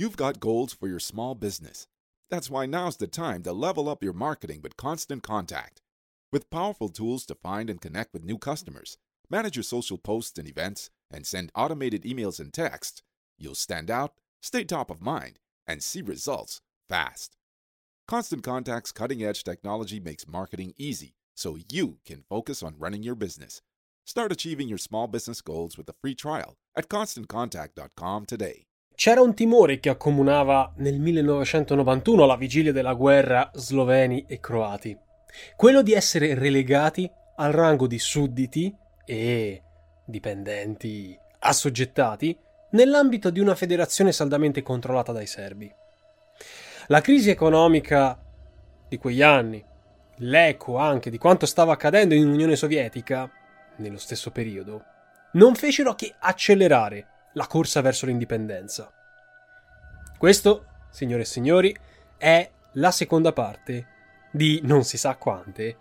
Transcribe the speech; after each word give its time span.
You've 0.00 0.16
got 0.16 0.38
goals 0.38 0.72
for 0.72 0.86
your 0.86 1.00
small 1.00 1.34
business. 1.34 1.88
That's 2.30 2.48
why 2.48 2.66
now's 2.66 2.98
the 2.98 3.08
time 3.08 3.42
to 3.42 3.52
level 3.52 3.88
up 3.88 4.00
your 4.00 4.12
marketing 4.12 4.60
with 4.62 4.76
Constant 4.76 5.24
Contact. 5.24 5.82
With 6.30 6.50
powerful 6.50 6.88
tools 6.88 7.26
to 7.26 7.34
find 7.34 7.68
and 7.68 7.80
connect 7.80 8.12
with 8.12 8.22
new 8.22 8.38
customers, 8.38 8.96
manage 9.28 9.56
your 9.56 9.64
social 9.64 9.98
posts 9.98 10.38
and 10.38 10.46
events, 10.46 10.88
and 11.10 11.26
send 11.26 11.50
automated 11.56 12.04
emails 12.04 12.38
and 12.38 12.52
texts, 12.52 13.02
you'll 13.38 13.56
stand 13.56 13.90
out, 13.90 14.12
stay 14.40 14.62
top 14.62 14.88
of 14.88 15.02
mind, 15.02 15.40
and 15.66 15.82
see 15.82 16.00
results 16.00 16.60
fast. 16.88 17.34
Constant 18.06 18.44
Contact's 18.44 18.92
cutting 18.92 19.24
edge 19.24 19.42
technology 19.42 19.98
makes 19.98 20.28
marketing 20.28 20.74
easy 20.78 21.16
so 21.34 21.58
you 21.72 21.98
can 22.06 22.22
focus 22.28 22.62
on 22.62 22.78
running 22.78 23.02
your 23.02 23.16
business. 23.16 23.62
Start 24.06 24.30
achieving 24.30 24.68
your 24.68 24.78
small 24.78 25.08
business 25.08 25.40
goals 25.40 25.76
with 25.76 25.88
a 25.88 25.96
free 26.00 26.14
trial 26.14 26.54
at 26.76 26.88
constantcontact.com 26.88 28.26
today. 28.26 28.67
C'era 28.98 29.20
un 29.20 29.32
timore 29.32 29.78
che 29.78 29.90
accomunava 29.90 30.72
nel 30.78 30.98
1991 30.98 32.24
alla 32.24 32.34
vigilia 32.34 32.72
della 32.72 32.94
guerra 32.94 33.48
sloveni 33.54 34.24
e 34.26 34.40
croati. 34.40 34.98
Quello 35.54 35.82
di 35.82 35.92
essere 35.92 36.34
relegati 36.34 37.08
al 37.36 37.52
rango 37.52 37.86
di 37.86 38.00
sudditi 38.00 38.74
e 39.04 39.62
dipendenti 40.04 41.16
assoggettati 41.38 42.36
nell'ambito 42.70 43.30
di 43.30 43.38
una 43.38 43.54
federazione 43.54 44.10
saldamente 44.10 44.62
controllata 44.62 45.12
dai 45.12 45.28
serbi. 45.28 45.72
La 46.88 47.00
crisi 47.00 47.30
economica 47.30 48.20
di 48.88 48.98
quegli 48.98 49.22
anni, 49.22 49.64
l'eco 50.16 50.76
anche 50.76 51.08
di 51.08 51.18
quanto 51.18 51.46
stava 51.46 51.74
accadendo 51.74 52.14
in 52.14 52.26
Unione 52.26 52.56
Sovietica 52.56 53.30
nello 53.76 53.98
stesso 53.98 54.32
periodo, 54.32 54.82
non 55.34 55.54
fecero 55.54 55.94
che 55.94 56.12
accelerare 56.18 57.17
la 57.38 57.46
corsa 57.46 57.80
verso 57.80 58.04
l'indipendenza. 58.04 58.92
Questo, 60.18 60.64
signore 60.90 61.22
e 61.22 61.24
signori, 61.24 61.74
è 62.16 62.50
la 62.72 62.90
seconda 62.90 63.32
parte 63.32 63.86
di 64.32 64.60
non 64.64 64.82
si 64.82 64.98
sa 64.98 65.14
quante 65.16 65.76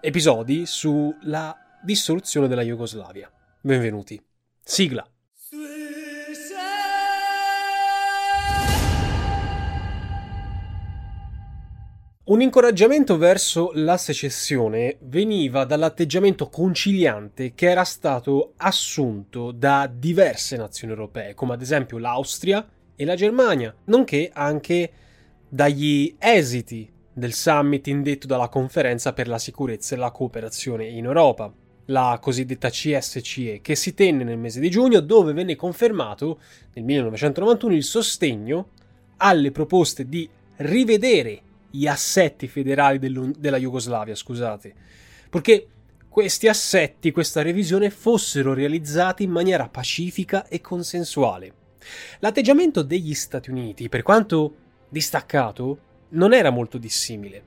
episodi 0.00 0.66
sulla 0.66 1.58
dissoluzione 1.82 2.46
della 2.46 2.62
Jugoslavia. 2.62 3.28
Benvenuti. 3.60 4.24
Sigla. 4.62 5.13
Un 12.34 12.40
incoraggiamento 12.40 13.16
verso 13.16 13.70
la 13.74 13.96
secessione 13.96 14.96
veniva 15.02 15.64
dall'atteggiamento 15.64 16.48
conciliante 16.48 17.54
che 17.54 17.70
era 17.70 17.84
stato 17.84 18.54
assunto 18.56 19.52
da 19.52 19.88
diverse 19.88 20.56
nazioni 20.56 20.94
europee, 20.94 21.34
come 21.34 21.52
ad 21.52 21.62
esempio 21.62 21.96
l'Austria 21.96 22.68
e 22.96 23.04
la 23.04 23.14
Germania, 23.14 23.72
nonché 23.84 24.32
anche 24.34 24.90
dagli 25.48 26.12
esiti 26.18 26.90
del 27.12 27.32
summit 27.32 27.86
indetto 27.86 28.26
dalla 28.26 28.48
Conferenza 28.48 29.12
per 29.12 29.28
la 29.28 29.38
sicurezza 29.38 29.94
e 29.94 29.98
la 29.98 30.10
cooperazione 30.10 30.88
in 30.88 31.04
Europa, 31.04 31.54
la 31.84 32.18
cosiddetta 32.20 32.68
CSCE, 32.68 33.60
che 33.62 33.76
si 33.76 33.94
tenne 33.94 34.24
nel 34.24 34.38
mese 34.38 34.58
di 34.58 34.70
giugno, 34.70 34.98
dove 34.98 35.32
venne 35.34 35.54
confermato 35.54 36.40
nel 36.72 36.84
1991 36.84 37.74
il 37.74 37.84
sostegno 37.84 38.70
alle 39.18 39.52
proposte 39.52 40.08
di 40.08 40.28
rivedere 40.56 41.42
gli 41.74 41.88
assetti 41.88 42.46
federali 42.46 43.00
della 43.00 43.58
Jugoslavia, 43.58 44.14
scusate, 44.14 44.72
perché 45.28 45.66
questi 46.08 46.46
assetti, 46.46 47.10
questa 47.10 47.42
revisione 47.42 47.90
fossero 47.90 48.54
realizzati 48.54 49.24
in 49.24 49.32
maniera 49.32 49.68
pacifica 49.68 50.46
e 50.46 50.60
consensuale. 50.60 51.52
L'atteggiamento 52.20 52.82
degli 52.82 53.12
Stati 53.12 53.50
Uniti, 53.50 53.88
per 53.88 54.02
quanto 54.02 54.54
distaccato, 54.88 55.78
non 56.10 56.32
era 56.32 56.50
molto 56.50 56.78
dissimile. 56.78 57.42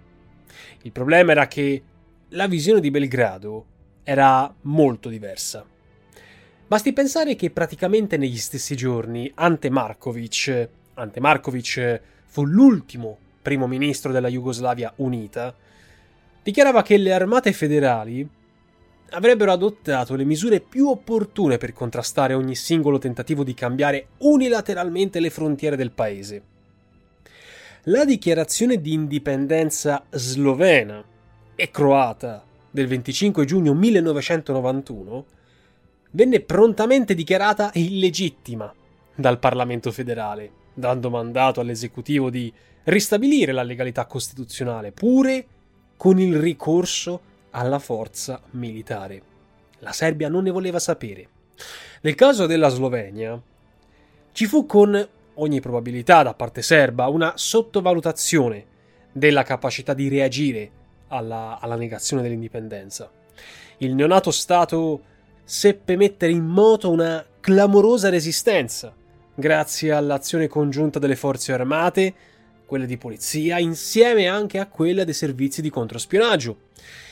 Il 0.82 0.92
problema 0.92 1.32
era 1.32 1.48
che 1.48 1.82
la 2.30 2.48
visione 2.48 2.82
di 2.82 2.92
Belgrado 2.92 3.66
era 4.04 4.54
molto 4.64 5.08
diversa. 5.08 5.66
Basti 6.68 6.92
pensare 6.92 7.38
che 7.38 7.50
praticamente 7.50 8.18
negli 8.18 8.36
stessi 8.36 8.76
giorni 8.76 9.32
Ante 9.36 9.70
Markovic, 9.70 10.70
Ante 10.96 11.22
Markovic 11.22 12.02
fu 12.26 12.44
l'ultimo 12.44 13.20
primo 13.48 13.66
ministro 13.66 14.12
della 14.12 14.28
Jugoslavia 14.28 14.92
unita, 14.98 15.56
dichiarava 16.44 16.82
che 16.82 16.98
le 16.98 17.14
armate 17.14 17.54
federali 17.54 18.28
avrebbero 19.12 19.54
adottato 19.54 20.16
le 20.16 20.26
misure 20.26 20.60
più 20.60 20.90
opportune 20.90 21.58
per 21.58 21.72
contrastare 21.72 22.34
ogni 22.34 22.56
singolo 22.56 22.98
tentativo 22.98 23.46
di 23.46 23.54
cambiare 23.54 24.08
unilateralmente 24.18 25.22
le 25.22 25.30
frontiere 25.30 25.78
del 25.78 25.92
paese. 25.92 26.42
La 27.84 28.04
dichiarazione 28.04 28.82
di 28.82 28.92
indipendenza 28.92 30.04
slovena 30.10 31.02
e 31.56 31.72
croata 31.72 32.44
del 32.70 32.88
25 32.88 33.46
giugno 33.46 33.74
1991 33.74 35.26
venne 36.12 36.42
prontamente 36.42 37.16
dichiarata 37.16 37.72
illegittima 37.76 38.74
dal 39.16 39.40
Parlamento 39.40 39.90
federale, 39.94 40.52
dando 40.74 41.10
mandato 41.10 41.62
all'esecutivo 41.62 42.30
di 42.30 42.54
ristabilire 42.88 43.52
la 43.52 43.64
legalità 43.64 44.06
costituzionale, 44.06 44.92
pure 44.92 45.46
con 45.98 46.20
il 46.20 46.38
ricorso 46.38 47.22
alla 47.52 47.80
forza 47.80 48.42
militare. 48.52 49.22
La 49.80 49.92
Serbia 49.92 50.30
non 50.30 50.44
ne 50.44 50.52
voleva 50.52 50.80
sapere. 50.80 51.28
Nel 52.02 52.16
caso 52.16 52.46
della 52.46 52.70
Slovenia, 52.70 53.40
ci 54.32 54.46
fu 54.46 54.66
con 54.66 55.08
ogni 55.36 55.60
probabilità 55.60 56.24
da 56.24 56.34
parte 56.34 56.62
serba 56.62 57.08
una 57.08 57.34
sottovalutazione 57.36 58.66
della 59.12 59.44
capacità 59.44 59.94
di 59.94 60.08
reagire 60.08 60.72
alla, 61.08 61.60
alla 61.60 61.76
negazione 61.76 62.22
dell'indipendenza. 62.22 63.12
Il 63.78 63.96
neonato 63.96 64.32
Stato 64.32 65.02
seppe 65.44 65.96
mettere 65.96 66.32
in 66.32 66.46
moto 66.46 66.90
una 66.90 67.26
clamorosa 67.40 68.10
resistenza 68.10 68.94
grazie 69.34 69.92
all'azione 69.92 70.48
congiunta 70.48 71.00
delle 71.00 71.16
forze 71.16 71.54
armate, 71.54 72.14
quelle 72.68 72.86
di 72.86 72.98
polizia, 72.98 73.58
insieme 73.58 74.28
anche 74.28 74.60
a 74.60 74.68
quelle 74.68 75.06
dei 75.06 75.14
servizi 75.16 75.64
di 75.64 75.72
controspionaggio. 75.72 76.58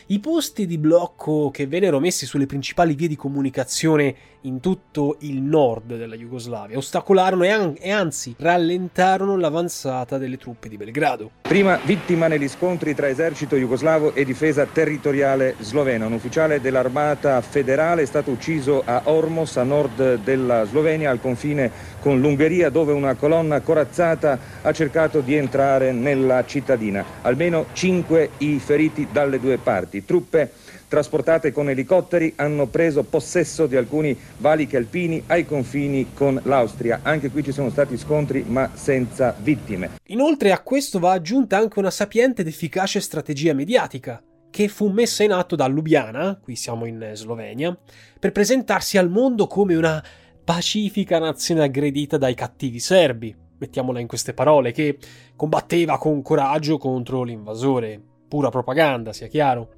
I 0.08 0.20
posti 0.20 0.68
di 0.68 0.78
blocco 0.78 1.50
che 1.50 1.66
vennero 1.66 2.00
messi 2.00 2.28
sulle 2.28 2.46
principali 2.46 2.94
vie 2.94 3.08
di 3.08 3.16
comunicazione 3.16 4.16
in 4.42 4.60
tutto 4.60 5.18
il 5.22 5.42
nord 5.42 5.98
della 5.98 6.16
Jugoslavia 6.16 6.78
ostacolarono 6.78 7.44
e, 7.44 7.50
an- 7.50 7.76
e, 7.80 7.90
anzi 7.90 8.36
rallentarono 8.38 9.36
l'avanzata 9.36 10.20
delle 10.20 10.38
truppe 10.38 10.70
di 10.70 10.78
Belgrado. 10.78 11.32
Prima 11.42 11.80
vittima 11.84 12.28
negli 12.28 12.48
scontri 12.48 12.94
tra 12.94 13.10
esercito 13.10 13.56
jugoslavo 13.56 14.14
e 14.14 14.24
difesa 14.26 14.68
territoriale 14.68 15.56
slovena. 15.62 16.06
Un 16.06 16.14
ufficiale 16.14 16.62
dell'armata 16.62 17.42
federale 17.42 18.04
è 18.04 18.06
stato 18.06 18.30
ucciso 18.30 18.84
a 18.86 19.02
Ormos, 19.06 19.58
a 19.58 19.64
nord 19.64 20.20
della 20.24 20.66
Slovenia, 20.66 21.10
al 21.10 21.20
confine 21.20 21.72
con 22.06 22.20
l'Ungheria, 22.20 22.70
dove 22.70 22.94
una 22.94 23.16
colonna 23.16 23.62
corazzata 23.62 24.38
ha 24.62 24.72
cercato 24.72 25.22
di 25.22 25.34
entrare 25.34 25.92
nella 25.92 26.46
cittadina. 26.46 27.04
Almeno 27.24 27.66
cinque 27.74 28.30
i 28.38 28.60
feriti 28.60 29.08
dalle 29.12 29.40
due 29.40 29.58
parti. 29.58 30.06
Truppe 30.06 30.52
trasportate 30.88 31.52
con 31.52 31.68
elicotteri 31.68 32.34
hanno 32.36 32.68
preso 32.68 33.02
possesso 33.02 33.66
di 33.66 33.76
alcuni 33.76 34.16
valichi 34.38 34.76
alpini 34.76 35.24
ai 35.26 35.48
confini 35.48 36.12
con 36.14 36.40
l'Austria. 36.44 37.00
Anche 37.02 37.32
qui 37.32 37.44
ci 37.44 37.52
sono 37.52 37.72
stati 37.72 37.98
scontri 37.98 38.46
ma 38.48 38.70
senza 38.76 39.36
vittime. 39.40 39.90
Inoltre 40.10 40.52
a 40.52 40.60
questo 40.60 41.00
va 41.00 41.14
aggiunta 41.14 41.58
anche 41.58 41.80
una 41.80 41.90
sapiente 41.90 42.42
ed 42.42 42.48
efficace 42.48 43.00
strategia 43.00 43.56
mediatica 43.56 44.22
che 44.52 44.68
fu 44.68 44.90
messa 44.90 45.24
in 45.24 45.32
atto 45.32 45.56
da 45.56 45.66
Lubiana, 45.66 46.40
qui 46.40 46.56
siamo 46.56 46.86
in 46.86 47.10
Slovenia, 47.14 47.76
per 48.20 48.32
presentarsi 48.32 49.00
al 49.00 49.10
mondo 49.10 49.48
come 49.48 49.76
una 49.76 50.02
pacifica 50.46 51.18
nazione 51.18 51.64
aggredita 51.64 52.18
dai 52.18 52.36
cattivi 52.36 52.80
serbi, 52.80 53.36
mettiamola 53.58 54.00
in 54.00 54.08
queste 54.08 54.36
parole, 54.36 54.72
che 54.72 54.98
combatteva 55.36 55.98
con 55.98 56.22
coraggio 56.22 56.78
contro 56.78 57.24
l'invasore 57.24 58.00
pura 58.28 58.50
propaganda, 58.50 59.12
sia 59.12 59.28
chiaro. 59.28 59.78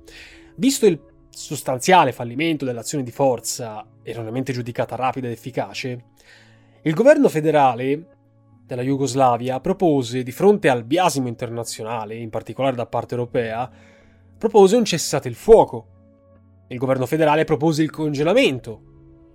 Visto 0.55 0.85
il 0.85 0.99
sostanziale 1.29 2.11
fallimento 2.11 2.65
dell'azione 2.65 3.03
di 3.03 3.11
forza, 3.11 3.85
erroneamente 4.03 4.51
giudicata 4.51 4.95
rapida 4.95 5.27
ed 5.27 5.33
efficace, 5.33 6.03
il 6.81 6.93
governo 6.93 7.29
federale 7.29 8.15
della 8.65 8.81
Jugoslavia 8.81 9.61
propose, 9.61 10.21
di 10.21 10.31
fronte 10.31 10.67
al 10.67 10.83
biasimo 10.83 11.29
internazionale, 11.29 12.15
in 12.15 12.29
particolare 12.29 12.75
da 12.75 12.85
parte 12.85 13.15
europea, 13.15 13.71
propose 14.37 14.75
un 14.75 14.83
cessate 14.83 15.29
il 15.29 15.35
fuoco. 15.35 15.87
Il 16.67 16.77
governo 16.77 17.05
federale 17.05 17.45
propose 17.45 17.83
il 17.83 17.89
congelamento, 17.89 18.86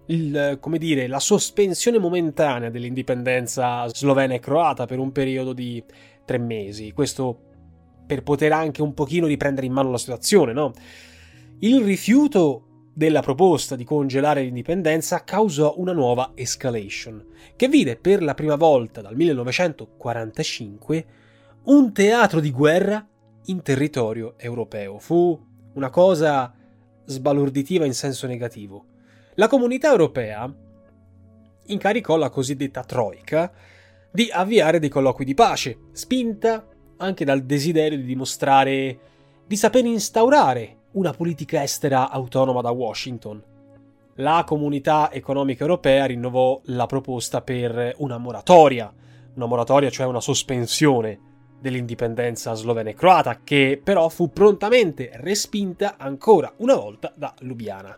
il, 0.06 0.58
come 0.60 0.78
dire, 0.78 1.06
la 1.06 1.20
sospensione 1.20 1.98
momentanea 1.98 2.70
dell'indipendenza 2.70 3.86
slovena 3.88 4.34
e 4.34 4.40
croata 4.40 4.86
per 4.86 4.98
un 4.98 5.12
periodo 5.12 5.52
di 5.52 5.82
tre 6.24 6.38
mesi. 6.38 6.92
Questo 6.92 7.50
per 8.06 8.22
poter 8.22 8.52
anche 8.52 8.82
un 8.82 8.94
pochino 8.94 9.26
riprendere 9.26 9.66
in 9.66 9.72
mano 9.72 9.90
la 9.90 9.98
situazione, 9.98 10.52
no? 10.52 10.72
Il 11.60 11.82
rifiuto 11.82 12.66
della 12.94 13.22
proposta 13.22 13.74
di 13.74 13.84
congelare 13.84 14.42
l'indipendenza 14.42 15.24
causò 15.24 15.74
una 15.78 15.92
nuova 15.92 16.32
escalation, 16.34 17.24
che 17.56 17.68
vide 17.68 17.96
per 17.96 18.22
la 18.22 18.34
prima 18.34 18.56
volta 18.56 19.00
dal 19.00 19.16
1945 19.16 21.06
un 21.64 21.92
teatro 21.92 22.40
di 22.40 22.50
guerra 22.50 23.06
in 23.46 23.62
territorio 23.62 24.34
europeo. 24.36 24.98
Fu 24.98 25.40
una 25.74 25.88
cosa 25.88 26.52
sbalorditiva 27.04 27.86
in 27.86 27.94
senso 27.94 28.26
negativo. 28.26 28.84
La 29.36 29.48
comunità 29.48 29.88
europea 29.88 30.52
incaricò 31.66 32.16
la 32.16 32.28
cosiddetta 32.28 32.84
Troika 32.84 33.50
di 34.10 34.28
avviare 34.30 34.78
dei 34.78 34.90
colloqui 34.90 35.24
di 35.24 35.32
pace, 35.32 35.78
spinta 35.92 36.66
anche 36.98 37.24
dal 37.24 37.42
desiderio 37.42 37.96
di 37.96 38.04
dimostrare 38.04 38.98
di 39.46 39.56
saper 39.56 39.86
instaurare 39.86 40.76
una 40.92 41.12
politica 41.12 41.62
estera 41.62 42.10
autonoma 42.10 42.60
da 42.60 42.70
Washington. 42.72 43.42
La 44.16 44.44
comunità 44.46 45.10
economica 45.10 45.62
europea 45.62 46.04
rinnovò 46.04 46.60
la 46.64 46.84
proposta 46.84 47.40
per 47.40 47.94
una 47.98 48.18
moratoria, 48.18 48.92
una 49.34 49.46
moratoria 49.46 49.88
cioè 49.88 50.04
una 50.04 50.20
sospensione 50.20 51.30
dell'indipendenza 51.58 52.52
slovena 52.52 52.90
e 52.90 52.94
croata, 52.94 53.40
che 53.42 53.80
però 53.82 54.10
fu 54.10 54.28
prontamente 54.30 55.10
respinta 55.14 55.96
ancora 55.96 56.52
una 56.58 56.74
volta 56.74 57.10
da 57.16 57.34
Lubiana. 57.38 57.96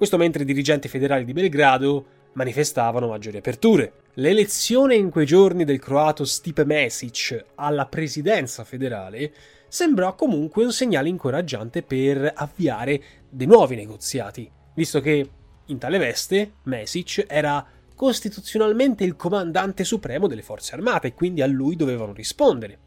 Questo 0.00 0.16
mentre 0.16 0.44
i 0.44 0.46
dirigenti 0.46 0.88
federali 0.88 1.26
di 1.26 1.34
Belgrado 1.34 2.06
manifestavano 2.32 3.08
maggiori 3.08 3.36
aperture. 3.36 3.92
L'elezione 4.14 4.94
in 4.94 5.10
quei 5.10 5.26
giorni 5.26 5.62
del 5.66 5.78
croato 5.78 6.24
Stipe 6.24 6.64
Mesic 6.64 7.44
alla 7.56 7.84
presidenza 7.84 8.64
federale 8.64 9.30
sembrò 9.68 10.14
comunque 10.14 10.64
un 10.64 10.72
segnale 10.72 11.10
incoraggiante 11.10 11.82
per 11.82 12.32
avviare 12.34 13.02
dei 13.28 13.46
nuovi 13.46 13.76
negoziati, 13.76 14.50
visto 14.72 15.02
che 15.02 15.28
in 15.66 15.76
tale 15.76 15.98
veste 15.98 16.52
Mesic 16.62 17.26
era 17.28 17.62
costituzionalmente 17.94 19.04
il 19.04 19.16
comandante 19.16 19.84
supremo 19.84 20.28
delle 20.28 20.40
forze 20.40 20.76
armate 20.76 21.08
e 21.08 21.14
quindi 21.14 21.42
a 21.42 21.46
lui 21.46 21.76
dovevano 21.76 22.14
rispondere. 22.14 22.78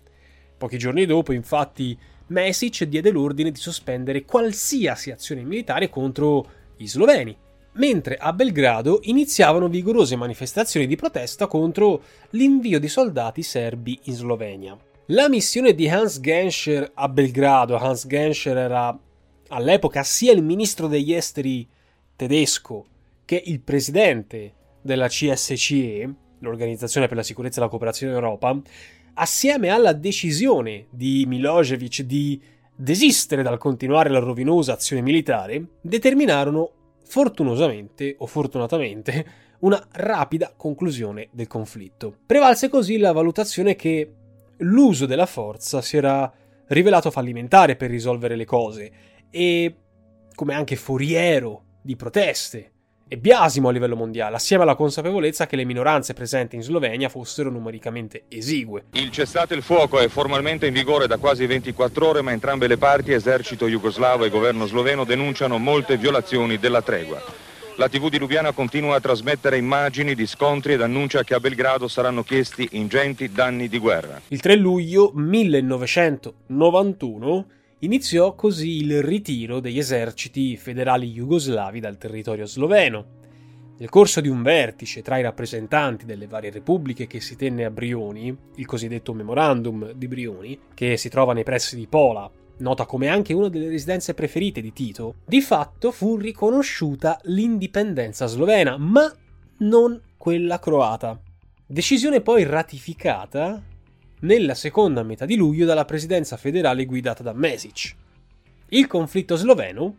Pochi 0.58 0.80
giorni 0.80 1.06
dopo, 1.06 1.32
infatti, 1.32 1.96
Mesic 2.26 2.86
diede 2.86 3.12
l'ordine 3.12 3.52
di 3.52 3.60
sospendere 3.60 4.26
qualsiasi 4.26 5.12
azione 5.12 5.44
militare 5.44 5.90
contro 5.90 6.62
gli 6.84 6.88
sloveni, 6.88 7.36
mentre 7.74 8.18
a 8.18 8.34
Belgrado 8.34 9.00
iniziavano 9.04 9.68
vigorose 9.68 10.16
manifestazioni 10.16 10.86
di 10.86 10.96
protesta 10.96 11.48
contro 11.48 12.04
l'invio 12.32 12.80
di 12.80 12.88
soldati 12.88 13.42
serbi 13.42 14.00
in 14.04 14.14
Slovenia. 14.14 14.78
La 15.08 15.30
missione 15.30 15.74
di 15.74 15.90
Hans 15.90 16.20
Genscher 16.20 16.92
a 16.94 17.10
Belgrado, 17.10 17.78
Hans 17.78 18.06
Genscher 18.08 18.58
era 18.58 18.98
all'epoca 19.50 20.04
sia 20.04 20.32
il 20.32 20.44
ministro 20.44 20.88
degli 20.88 21.14
esteri 21.14 21.68
tedesco 22.16 22.86
che 23.26 23.42
il 23.46 23.62
presidente 23.62 24.54
della 24.82 25.08
CSCE, 25.08 26.14
l'Organizzazione 26.40 27.08
per 27.08 27.18
la 27.18 27.24
sicurezza 27.24 27.60
e 27.60 27.64
la 27.64 27.70
cooperazione 27.70 28.14
in 28.14 28.22
Europa, 28.22 28.62
assieme 29.16 29.70
alla 29.70 29.94
decisione 29.94 30.88
di 30.90 31.26
Milosevic 31.28 32.02
di 32.02 32.42
desistere 32.76 33.44
dal 33.44 33.58
continuare 33.58 34.10
la 34.10 34.20
rovinosa 34.20 34.74
azione 34.74 35.02
militare, 35.02 35.66
determinarono 35.82 36.72
fortunosamente 37.06 38.16
o 38.18 38.26
fortunatamente 38.26 39.26
una 39.60 39.86
rapida 39.92 40.54
conclusione 40.56 41.30
del 41.32 41.48
conflitto. 41.48 42.18
Prevalse 42.26 42.70
così 42.70 42.98
la 42.98 43.12
valutazione 43.12 43.76
che 43.76 44.14
l'uso 44.58 45.06
della 45.06 45.26
forza 45.26 45.82
si 45.82 45.98
era 45.98 46.32
rivelato 46.68 47.12
fallimentare 47.12 47.76
per 47.76 47.90
risolvere 47.90 48.36
le 48.36 48.46
cose 48.46 48.92
e 49.30 49.76
come 50.34 50.54
anche 50.54 50.76
foriero 50.76 51.64
di 51.82 51.96
proteste 51.96 52.73
e 53.14 53.18
biasimo 53.18 53.70
a 53.70 53.72
livello 53.72 53.96
mondiale, 53.96 54.38
assieme 54.38 54.64
alla 54.64 54.74
consapevolezza 54.74 55.46
che 55.46 55.56
le 55.56 55.66
minoranze 55.66 56.16
presenti 56.16 56.56
in 56.56 56.64
Slovenia 56.64 57.10
fossero 57.10 57.52
numericamente 57.52 58.24
esigue. 58.28 58.86
Il 58.94 59.12
cessate 59.12 59.54
il 59.54 59.62
fuoco 59.62 60.00
è 60.00 60.08
formalmente 60.08 60.66
in 60.66 60.74
vigore 60.74 61.06
da 61.06 61.18
quasi 61.18 61.46
24 61.46 62.08
ore, 62.08 62.24
ma 62.24 62.32
entrambe 62.32 62.66
le 62.66 62.78
parti, 62.78 63.12
esercito 63.12 63.68
jugoslavo 63.68 64.26
e 64.26 64.32
governo 64.32 64.66
sloveno, 64.66 65.04
denunciano 65.04 65.60
molte 65.60 65.96
violazioni 65.96 66.58
della 66.58 66.82
tregua. 66.82 67.22
La 67.76 67.88
TV 67.88 68.10
di 68.10 68.18
Lubiana 68.18 68.52
continua 68.52 68.96
a 68.96 69.00
trasmettere 69.00 69.58
immagini 69.58 70.16
di 70.16 70.26
scontri 70.26 70.74
ed 70.74 70.82
annuncia 70.82 71.24
che 71.24 71.36
a 71.36 71.40
Belgrado 71.40 71.88
saranno 71.88 72.24
chiesti 72.24 72.68
ingenti 72.72 73.32
danni 73.32 73.68
di 73.68 73.78
guerra. 73.78 74.20
Il 74.30 74.40
3 74.40 74.56
luglio 74.56 75.12
1991 75.14 77.46
iniziò 77.84 78.34
così 78.34 78.78
il 78.78 79.04
ritiro 79.04 79.60
degli 79.60 79.78
eserciti 79.78 80.56
federali 80.56 81.12
jugoslavi 81.12 81.80
dal 81.80 81.98
territorio 81.98 82.46
sloveno. 82.46 83.22
Nel 83.78 83.90
corso 83.90 84.22
di 84.22 84.30
un 84.30 84.42
vertice 84.42 85.02
tra 85.02 85.18
i 85.18 85.22
rappresentanti 85.22 86.06
delle 86.06 86.28
varie 86.28 86.52
repubbliche 86.52 87.08
che 87.08 87.20
si 87.20 87.36
tenne 87.36 87.66
a 87.66 87.72
Brioni, 87.72 88.36
il 88.56 88.66
cosiddetto 88.66 89.14
Memorandum 89.14 89.92
di 89.92 90.08
Brioni, 90.08 90.60
che 90.74 90.96
si 90.96 91.10
trova 91.10 91.34
nei 91.34 91.44
pressi 91.44 91.76
di 91.76 91.88
Pola, 91.88 92.30
nota 92.60 92.86
come 92.86 93.10
anche 93.10 93.34
una 93.34 93.50
delle 93.50 93.68
residenze 93.68 94.14
preferite 94.14 94.62
di 94.62 94.72
Tito, 94.72 95.16
di 95.26 95.42
fatto 95.42 95.92
fu 95.92 96.16
riconosciuta 96.16 97.20
l'indipendenza 97.24 98.28
slovena, 98.28 98.78
ma 98.78 99.12
non 99.58 100.00
quella 100.16 100.60
croata. 100.60 101.20
Decisione 101.66 102.22
poi 102.22 102.44
ratificata 102.44 103.62
nella 104.24 104.56
seconda 104.56 105.04
metà 105.04 105.26
di 105.26 105.36
luglio 105.36 105.66
dalla 105.66 105.86
presidenza 105.86 106.38
federale 106.38 106.86
guidata 106.86 107.24
da 107.24 107.34
Mesic. 107.34 107.96
Il 108.70 108.88
conflitto 108.88 109.36
sloveno 109.36 109.96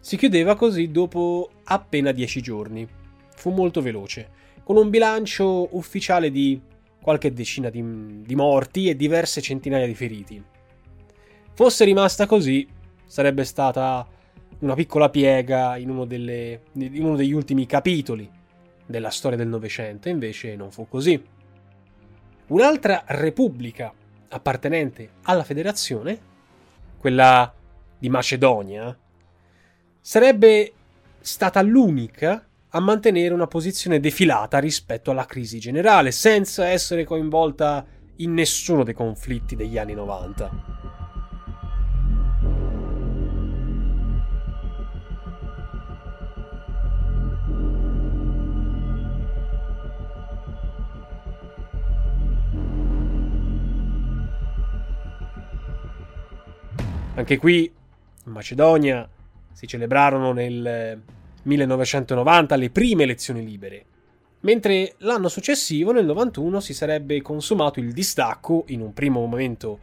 si 0.00 0.16
chiudeva 0.16 0.56
così 0.56 0.90
dopo 0.90 1.50
appena 1.64 2.12
dieci 2.12 2.40
giorni. 2.40 2.86
Fu 3.34 3.50
molto 3.50 3.82
veloce, 3.82 4.28
con 4.62 4.76
un 4.76 4.88
bilancio 4.88 5.76
ufficiale 5.76 6.30
di 6.30 6.60
qualche 7.00 7.32
decina 7.32 7.70
di, 7.70 8.22
di 8.24 8.34
morti 8.34 8.88
e 8.88 8.96
diverse 8.96 9.40
centinaia 9.40 9.86
di 9.86 9.94
feriti. 9.94 10.42
Fosse 11.52 11.84
rimasta 11.84 12.26
così, 12.26 12.66
sarebbe 13.04 13.44
stata 13.44 14.06
una 14.60 14.74
piccola 14.74 15.10
piega 15.10 15.76
in 15.76 15.90
uno, 15.90 16.06
delle, 16.06 16.62
in 16.72 17.04
uno 17.04 17.16
degli 17.16 17.32
ultimi 17.32 17.66
capitoli 17.66 18.28
della 18.86 19.10
storia 19.10 19.36
del 19.36 19.48
Novecento, 19.48 20.08
invece 20.08 20.56
non 20.56 20.70
fu 20.70 20.88
così. 20.88 21.22
Un'altra 22.48 23.02
repubblica 23.06 23.92
appartenente 24.28 25.14
alla 25.22 25.42
federazione, 25.42 26.18
quella 26.96 27.52
di 27.98 28.08
Macedonia, 28.08 28.96
sarebbe 30.00 30.72
stata 31.18 31.60
l'unica 31.62 32.46
a 32.68 32.80
mantenere 32.80 33.34
una 33.34 33.48
posizione 33.48 33.98
defilata 33.98 34.58
rispetto 34.58 35.10
alla 35.10 35.26
crisi 35.26 35.58
generale, 35.58 36.12
senza 36.12 36.68
essere 36.68 37.04
coinvolta 37.04 37.84
in 38.16 38.32
nessuno 38.32 38.84
dei 38.84 38.94
conflitti 38.94 39.56
degli 39.56 39.76
anni 39.76 39.94
90. 39.94 41.05
Anche 57.16 57.38
qui, 57.38 57.64
in 58.26 58.32
Macedonia, 58.32 59.08
si 59.50 59.66
celebrarono 59.66 60.32
nel 60.32 61.00
1990 61.44 62.56
le 62.56 62.68
prime 62.68 63.04
elezioni 63.04 63.42
libere, 63.42 63.84
mentre 64.40 64.96
l'anno 64.98 65.28
successivo, 65.28 65.92
nel 65.92 66.04
91, 66.04 66.60
si 66.60 66.74
sarebbe 66.74 67.22
consumato 67.22 67.80
il 67.80 67.92
distacco, 67.92 68.64
in 68.68 68.82
un 68.82 68.92
primo 68.92 69.20
momento 69.20 69.78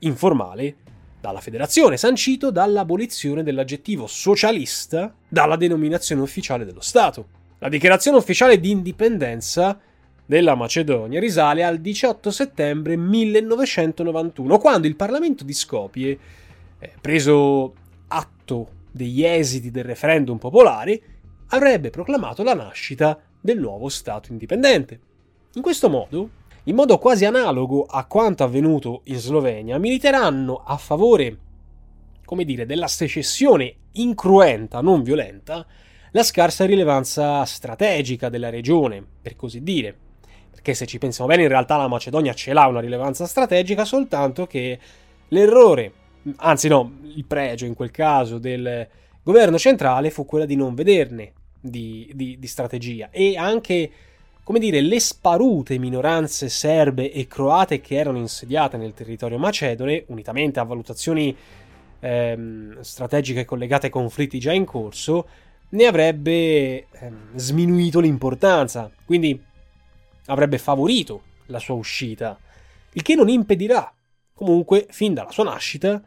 informale, 0.00 0.76
dalla 1.22 1.40
federazione, 1.40 1.96
sancito 1.96 2.50
dall'abolizione 2.50 3.42
dell'aggettivo 3.42 4.06
socialista 4.06 5.10
dalla 5.26 5.56
denominazione 5.56 6.20
ufficiale 6.20 6.66
dello 6.66 6.82
Stato. 6.82 7.28
La 7.60 7.70
dichiarazione 7.70 8.18
ufficiale 8.18 8.60
di 8.60 8.70
indipendenza 8.70 9.80
della 10.26 10.54
Macedonia 10.54 11.18
risale 11.18 11.64
al 11.64 11.78
18 11.78 12.30
settembre 12.30 12.94
1991, 12.98 14.58
quando 14.58 14.86
il 14.86 14.96
Parlamento 14.96 15.44
di 15.44 15.54
Skopje 15.54 16.10
eh, 16.10 16.18
preso 17.00 17.74
atto 18.08 18.68
degli 18.90 19.24
esiti 19.24 19.70
del 19.70 19.84
referendum 19.84 20.38
popolare, 20.38 21.00
avrebbe 21.48 21.90
proclamato 21.90 22.42
la 22.42 22.54
nascita 22.54 23.18
del 23.40 23.58
nuovo 23.58 23.88
Stato 23.88 24.32
indipendente. 24.32 25.00
In 25.54 25.62
questo 25.62 25.88
modo, 25.88 26.30
in 26.64 26.74
modo 26.74 26.98
quasi 26.98 27.24
analogo 27.24 27.84
a 27.84 28.06
quanto 28.06 28.42
avvenuto 28.42 29.02
in 29.04 29.18
Slovenia, 29.18 29.78
militeranno 29.78 30.62
a 30.64 30.76
favore, 30.76 31.38
come 32.24 32.44
dire, 32.44 32.66
della 32.66 32.86
secessione 32.86 33.74
incruenta, 33.92 34.80
non 34.80 35.02
violenta, 35.02 35.66
la 36.12 36.22
scarsa 36.22 36.64
rilevanza 36.64 37.44
strategica 37.44 38.28
della 38.28 38.48
regione, 38.48 39.04
per 39.20 39.36
così 39.36 39.62
dire. 39.62 39.94
Perché 40.50 40.74
se 40.74 40.86
ci 40.86 40.98
pensiamo 40.98 41.28
bene, 41.28 41.42
in 41.42 41.48
realtà 41.48 41.76
la 41.76 41.88
Macedonia 41.88 42.32
ce 42.32 42.52
l'ha 42.52 42.66
una 42.66 42.80
rilevanza 42.80 43.26
strategica, 43.26 43.84
soltanto 43.84 44.46
che 44.46 44.78
l'errore, 45.28 45.92
anzi 46.36 46.68
no, 46.68 46.98
il 47.14 47.24
pregio 47.24 47.66
in 47.66 47.74
quel 47.74 47.90
caso 47.90 48.38
del 48.38 48.86
governo 49.22 49.58
centrale 49.58 50.10
fu 50.10 50.24
quella 50.24 50.46
di 50.46 50.56
non 50.56 50.74
vederne 50.74 51.32
di, 51.60 52.10
di, 52.14 52.38
di 52.38 52.46
strategia. 52.46 53.08
E 53.10 53.36
anche 53.36 53.90
come 54.44 54.58
dire, 54.58 54.82
le 54.82 55.00
sparute 55.00 55.78
minoranze 55.78 56.50
serbe 56.50 57.10
e 57.10 57.26
croate 57.26 57.80
che 57.80 57.96
erano 57.96 58.18
insediate 58.18 58.76
nel 58.76 58.92
territorio 58.92 59.38
macedone, 59.38 60.04
unitamente 60.08 60.60
a 60.60 60.64
valutazioni 60.64 61.34
ehm, 61.98 62.78
strategiche 62.80 63.46
collegate 63.46 63.86
ai 63.86 63.92
conflitti 63.92 64.38
già 64.38 64.52
in 64.52 64.66
corso, 64.66 65.26
ne 65.70 65.86
avrebbe 65.86 66.88
ehm, 66.90 67.36
sminuito 67.36 68.00
l'importanza, 68.00 68.90
quindi 69.06 69.42
avrebbe 70.26 70.58
favorito 70.58 71.22
la 71.46 71.58
sua 71.58 71.74
uscita, 71.74 72.38
il 72.92 73.00
che 73.00 73.14
non 73.14 73.30
impedirà, 73.30 73.90
comunque, 74.34 74.86
fin 74.90 75.14
dalla 75.14 75.30
sua 75.30 75.44
nascita, 75.44 76.02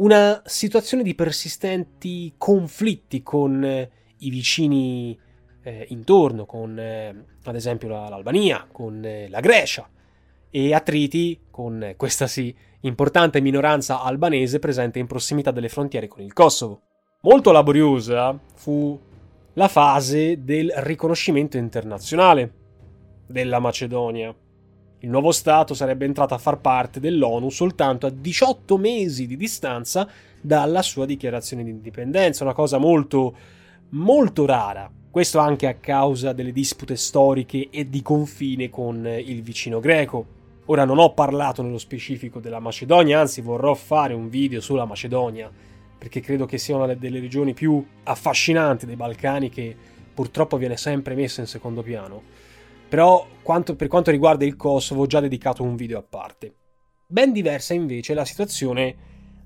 una 0.00 0.42
situazione 0.44 1.02
di 1.02 1.14
persistenti 1.14 2.34
conflitti 2.36 3.22
con 3.22 3.62
eh, 3.64 3.90
i 4.18 4.30
vicini 4.30 5.18
eh, 5.62 5.86
intorno, 5.90 6.46
con 6.46 6.78
eh, 6.78 7.24
ad 7.44 7.54
esempio 7.54 7.88
la, 7.88 8.08
l'Albania, 8.08 8.66
con 8.70 9.04
eh, 9.04 9.28
la 9.28 9.40
Grecia 9.40 9.88
e 10.50 10.74
attriti 10.74 11.38
con 11.50 11.82
eh, 11.82 11.96
questa 11.96 12.26
sì 12.26 12.54
importante 12.80 13.40
minoranza 13.40 14.02
albanese 14.02 14.58
presente 14.58 14.98
in 14.98 15.06
prossimità 15.06 15.50
delle 15.50 15.68
frontiere 15.68 16.08
con 16.08 16.22
il 16.22 16.32
Kosovo. 16.32 16.82
Molto 17.22 17.52
laboriosa 17.52 18.38
fu 18.54 18.98
la 19.52 19.68
fase 19.68 20.42
del 20.42 20.72
riconoscimento 20.76 21.58
internazionale 21.58 22.52
della 23.26 23.58
Macedonia. 23.58 24.34
Il 25.02 25.08
nuovo 25.08 25.32
Stato 25.32 25.72
sarebbe 25.72 26.04
entrato 26.04 26.34
a 26.34 26.38
far 26.38 26.58
parte 26.60 27.00
dell'ONU 27.00 27.48
soltanto 27.48 28.04
a 28.04 28.10
18 28.10 28.76
mesi 28.76 29.26
di 29.26 29.38
distanza 29.38 30.06
dalla 30.38 30.82
sua 30.82 31.06
dichiarazione 31.06 31.64
di 31.64 31.70
indipendenza, 31.70 32.44
una 32.44 32.52
cosa 32.52 32.76
molto, 32.76 33.34
molto 33.90 34.44
rara. 34.44 34.90
Questo 35.10 35.38
anche 35.38 35.66
a 35.66 35.74
causa 35.74 36.34
delle 36.34 36.52
dispute 36.52 36.96
storiche 36.96 37.68
e 37.70 37.88
di 37.88 38.02
confine 38.02 38.68
con 38.68 39.06
il 39.06 39.42
vicino 39.42 39.80
greco. 39.80 40.38
Ora 40.66 40.84
non 40.84 40.98
ho 40.98 41.14
parlato 41.14 41.62
nello 41.62 41.78
specifico 41.78 42.38
della 42.38 42.60
Macedonia, 42.60 43.20
anzi 43.20 43.40
vorrò 43.40 43.72
fare 43.72 44.12
un 44.12 44.28
video 44.28 44.60
sulla 44.60 44.84
Macedonia, 44.84 45.50
perché 45.98 46.20
credo 46.20 46.44
che 46.44 46.58
sia 46.58 46.76
una 46.76 46.92
delle 46.92 47.20
regioni 47.20 47.54
più 47.54 47.82
affascinanti 48.02 48.84
dei 48.84 48.96
Balcani 48.96 49.48
che 49.48 49.74
purtroppo 50.12 50.58
viene 50.58 50.76
sempre 50.76 51.14
messa 51.14 51.40
in 51.40 51.46
secondo 51.46 51.82
piano. 51.82 52.22
Però 52.90 53.24
quanto, 53.42 53.76
per 53.76 53.86
quanto 53.86 54.10
riguarda 54.10 54.44
il 54.44 54.56
Kosovo 54.56 55.02
ho 55.02 55.06
già 55.06 55.20
dedicato 55.20 55.62
un 55.62 55.76
video 55.76 56.00
a 56.00 56.02
parte. 56.02 56.52
Ben 57.06 57.30
diversa 57.30 57.72
invece 57.72 58.12
è 58.12 58.16
la 58.16 58.24
situazione 58.24 58.96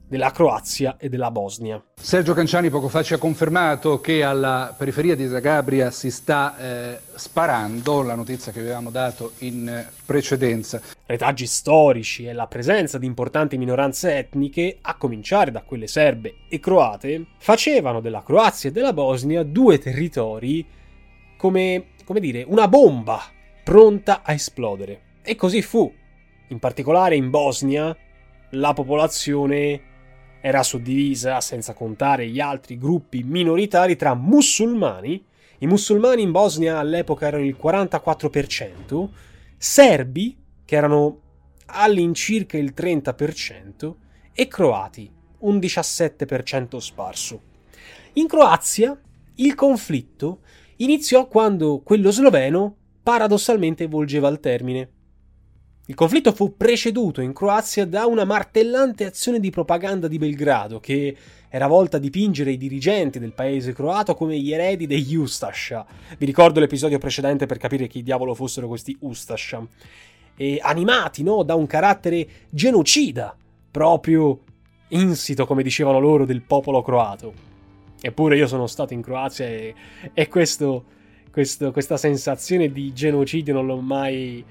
della 0.09 0.31
Croazia 0.31 0.97
e 0.97 1.11
della 1.11 1.31
Bosnia. 1.31 1.83
Sergio 1.95 2.33
Canciani 2.33 2.71
poco 2.71 2.89
fa 2.89 3.03
ci 3.03 3.13
ha 3.13 3.19
confermato 3.19 4.01
che 4.01 4.23
alla 4.23 4.75
periferia 4.77 5.15
di 5.15 5.29
Zagabria 5.29 5.91
si 5.91 6.11
sta 6.11 6.57
eh, 6.57 7.01
sparando, 7.17 8.01
la 8.01 8.15
notizia 8.15 8.51
che 8.51 8.61
avevamo 8.61 8.91
dato 8.91 9.33
in 9.41 9.87
precedenza. 10.07 10.81
Retaggi 11.05 11.47
storici 11.47 12.25
e 12.25 12.33
la 12.33 12.47
presenza 12.47 12.97
di 12.97 13.05
importanti 13.05 13.59
minoranze 13.59 14.17
etniche, 14.17 14.79
a 14.81 14.95
cominciare 14.97 15.51
da 15.51 15.61
quelle 15.61 15.87
serbe 15.87 16.37
e 16.49 16.61
croate, 16.61 17.27
facevano 17.37 18.01
della 18.01 18.23
Croazia 18.23 18.71
e 18.71 18.73
della 18.73 18.95
Bosnia 18.95 19.43
due 19.43 19.79
territori 19.79 20.67
come, 21.37 21.89
come 22.05 22.21
dire, 22.21 22.43
una 22.47 22.69
bomba 22.69 23.33
pronta 23.65 24.23
a 24.23 24.33
esplodere. 24.33 25.01
E 25.23 25.35
così 25.35 25.63
fu. 25.63 25.91
In 26.49 26.59
particolare 26.59 27.17
in 27.17 27.31
Bosnia 27.31 27.97
la 28.51 28.73
popolazione 28.75 29.93
era 30.43 30.63
suddivisa, 30.63 31.41
senza 31.41 31.73
contare 31.73 32.29
gli 32.29 32.39
altri 32.39 32.77
gruppi 32.77 33.23
minoritari, 33.23 33.97
tra 33.97 34.15
musulmani. 34.15 35.25
I 35.59 35.67
musulmani 35.67 36.21
in 36.21 36.31
Bosnia 36.31 36.79
all'epoca 36.79 37.27
erano 37.27 37.45
il 37.45 37.57
44%, 37.61 39.09
serbi, 39.57 40.37
che 40.67 40.77
erano 40.77 41.21
all'incirca 41.67 42.59
il 42.59 42.75
30%, 42.77 43.95
e 44.35 44.47
croati, 44.47 45.11
un 45.39 45.57
17% 45.57 46.77
sparso. 46.77 47.41
In 48.15 48.27
Croazia 48.29 49.01
il 49.37 49.55
conflitto 49.55 50.41
iniziò 50.77 51.27
quando 51.27 51.81
quello 51.81 52.11
sloveno 52.11 52.77
paradossalmente 53.05 53.87
volgeva 53.87 54.27
al 54.27 54.41
termine. 54.41 54.89
Il 55.87 55.95
conflitto 55.95 56.33
fu 56.33 56.57
preceduto 56.57 57.21
in 57.21 57.35
Croazia 57.35 57.87
da 57.87 58.07
una 58.07 58.25
martellante 58.25 59.05
azione 59.05 59.39
di 59.39 59.51
propaganda 59.51 60.09
di 60.09 60.17
Belgrado 60.17 60.81
che 60.81 61.15
era 61.51 61.67
volta 61.67 61.99
a 61.99 62.01
dipingere 62.01 62.53
i 62.53 62.57
dirigenti 62.57 63.19
del 63.19 63.35
paese 63.35 63.75
croato 63.75 64.15
come 64.15 64.39
gli 64.39 64.51
eredi 64.51 64.87
degli 64.87 65.15
Ustascia. 65.15 65.85
Vi 66.17 66.25
ricordo 66.25 66.59
l'episodio 66.59 66.99
precedente 66.99 67.45
per 67.45 67.59
capire 67.59 67.87
chi 67.87 68.03
diavolo 68.03 68.35
fossero 68.35 68.67
questi 68.67 68.97
Ustascia. 69.01 69.65
E 70.35 70.59
animati 70.63 71.23
no, 71.23 71.43
da 71.43 71.55
un 71.55 71.67
carattere 71.67 72.27
genocida, 72.49 73.37
proprio 73.71 74.41
insito, 74.89 75.45
come 75.45 75.63
dicevano 75.63 76.01
loro, 76.01 76.25
del 76.25 76.41
popolo 76.41 76.81
croato. 76.81 77.33
Eppure 78.01 78.39
io 78.39 78.47
sono 78.47 78.67
stato 78.67 78.95
in 78.95 79.03
Croazia 79.03 79.47
e, 79.47 79.75
e 80.15 80.29
questo, 80.29 80.85
questo, 81.35 81.73
questa 81.73 81.97
sensazione 81.97 82.71
di 82.71 82.93
genocidio 82.93 83.55
non 83.55 83.67
l'ho 83.67 83.81
mai 83.81 84.43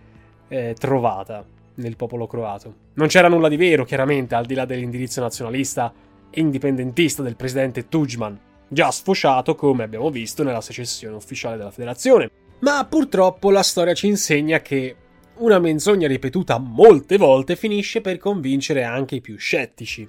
eh, 0.49 0.75
trovata 0.77 1.45
nel 1.75 1.95
popolo 1.95 2.27
croato. 2.27 2.75
Non 2.95 3.07
c'era 3.07 3.29
nulla 3.29 3.47
di 3.47 3.55
vero, 3.55 3.85
chiaramente, 3.85 4.35
al 4.35 4.45
di 4.45 4.53
là 4.53 4.65
dell'indirizzo 4.65 5.21
nazionalista 5.21 5.93
e 6.29 6.41
indipendentista 6.41 7.23
del 7.23 7.37
presidente 7.37 7.87
Tudjman, 7.87 8.37
già 8.67 8.91
sfociato, 8.91 9.55
come 9.55 9.83
abbiamo 9.83 10.09
visto, 10.09 10.43
nella 10.43 10.59
secessione 10.59 11.15
ufficiale 11.15 11.55
della 11.55 11.71
federazione. 11.71 12.29
Ma 12.59 12.85
purtroppo 12.85 13.49
la 13.49 13.63
storia 13.63 13.93
ci 13.93 14.07
insegna 14.07 14.59
che 14.59 14.95
una 15.37 15.59
menzogna 15.59 16.09
ripetuta 16.09 16.57
molte 16.57 17.15
volte 17.15 17.55
finisce 17.55 18.01
per 18.01 18.17
convincere 18.17 18.83
anche 18.83 19.15
i 19.15 19.21
più 19.21 19.37
scettici. 19.37 20.05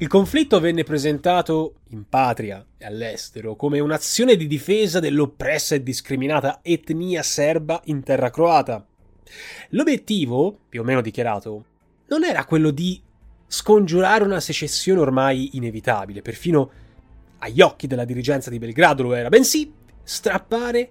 Il 0.00 0.08
conflitto 0.08 0.58
venne 0.60 0.82
presentato 0.82 1.74
in 1.90 2.08
patria 2.08 2.64
e 2.78 2.86
all'estero 2.86 3.54
come 3.54 3.80
un'azione 3.80 4.34
di 4.34 4.46
difesa 4.46 4.98
dell'oppressa 4.98 5.74
e 5.74 5.82
discriminata 5.82 6.60
etnia 6.62 7.22
serba 7.22 7.82
in 7.84 8.02
terra 8.02 8.30
croata. 8.30 8.82
L'obiettivo, 9.70 10.60
più 10.70 10.80
o 10.80 10.84
meno 10.84 11.02
dichiarato, 11.02 11.64
non 12.06 12.24
era 12.24 12.46
quello 12.46 12.70
di 12.70 12.98
scongiurare 13.46 14.24
una 14.24 14.40
secessione 14.40 15.00
ormai 15.00 15.50
inevitabile, 15.58 16.22
perfino 16.22 16.70
agli 17.40 17.60
occhi 17.60 17.86
della 17.86 18.06
dirigenza 18.06 18.48
di 18.48 18.58
Belgrado 18.58 19.02
lo 19.02 19.12
era, 19.12 19.28
bensì 19.28 19.70
strappare 20.02 20.90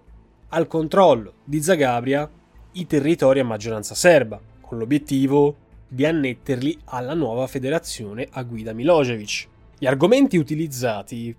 al 0.49 0.67
controllo 0.67 1.33
di 1.45 1.63
Zagabria 1.63 2.29
i 2.73 2.85
territori 2.85 3.39
a 3.39 3.43
maggioranza 3.43 3.95
serba, 3.95 4.39
con 4.61 4.77
l'obiettivo 4.77 5.67
di 5.89 6.05
annetterli 6.05 6.77
alla 6.85 7.15
nuova 7.15 7.47
federazione 7.47 8.27
a 8.29 8.43
guida 8.43 8.73
Milosevic. 8.73 9.47
Gli 9.77 9.87
argomenti 9.87 10.37
utilizzati 10.37 11.35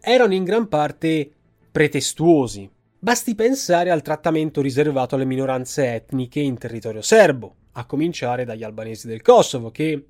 erano 0.00 0.34
in 0.34 0.44
gran 0.44 0.68
parte 0.68 1.30
pretestuosi. 1.70 2.70
Basti 3.00 3.34
pensare 3.34 3.90
al 3.90 4.02
trattamento 4.02 4.60
riservato 4.60 5.16
alle 5.16 5.24
minoranze 5.24 5.94
etniche 5.94 6.40
in 6.40 6.56
territorio 6.56 7.02
serbo, 7.02 7.54
a 7.72 7.84
cominciare 7.84 8.44
dagli 8.44 8.62
albanesi 8.62 9.08
del 9.08 9.22
Kosovo, 9.22 9.70
che 9.70 10.04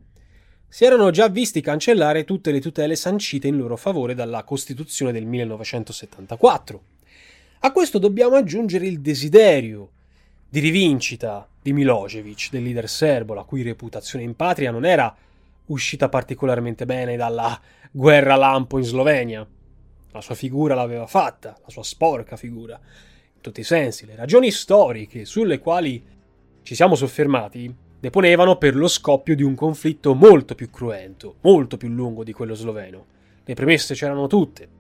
si 0.69 0.85
erano 0.85 1.11
già 1.11 1.29
visti 1.29 1.63
cancellare 1.63 2.25
tutte 2.25 2.51
le 2.51 2.61
tutele 2.61 2.95
sancite 2.95 3.49
in 3.49 3.57
loro 3.57 3.77
favore 3.77 4.15
dalla 4.15 4.45
Costituzione 4.45 5.13
del 5.13 5.25
1974. 5.25 6.83
A 7.61 7.73
questo 7.73 7.99
dobbiamo 7.99 8.37
aggiungere 8.37 8.87
il 8.87 9.01
desiderio 9.01 9.91
di 10.49 10.61
rivincita 10.61 11.49
di 11.69 11.75
Milosevic, 11.75 12.49
del 12.51 12.63
leader 12.63 12.89
serbo, 12.89 13.35
la 13.35 13.43
cui 13.43 13.63
reputazione 13.63 14.25
in 14.25 14.35
patria 14.35 14.71
non 14.71 14.87
era 14.87 15.15
uscita 15.67 16.09
particolarmente 16.09 16.87
bene 16.87 17.17
dalla 17.17 17.61
guerra 17.91 18.37
lampo 18.37 18.79
in 18.79 18.85
Slovenia. 18.85 19.47
La 20.11 20.21
sua 20.23 20.35
figura 20.35 20.75
l'aveva 20.75 21.07
fatta, 21.07 21.59
la 21.63 21.69
sua 21.69 21.83
sporca 21.83 22.37
figura, 22.37 22.81
in 23.35 23.41
tutti 23.43 23.61
i 23.61 23.65
sensi. 23.65 24.07
Le 24.07 24.17
ragioni 24.17 24.51
storiche 24.51 25.27
sulle 25.27 25.59
quali 25.59 26.03
ci 26.63 26.75
siamo 26.75 26.95
soffermati 26.95 27.75
deponevano 28.01 28.57
per 28.57 28.75
lo 28.75 28.89
scoppio 28.89 29.37
di 29.37 29.43
un 29.43 29.55
conflitto 29.55 30.15
molto 30.15 30.55
più 30.55 30.71
cruento, 30.71 31.37
molto 31.43 31.77
più 31.77 31.89
lungo 31.89 32.25
di 32.25 32.33
quello 32.33 32.55
sloveno. 32.55 33.05
Le 33.45 33.55
premesse 33.55 33.95
c'erano 33.95 34.27
tutte. 34.27 34.77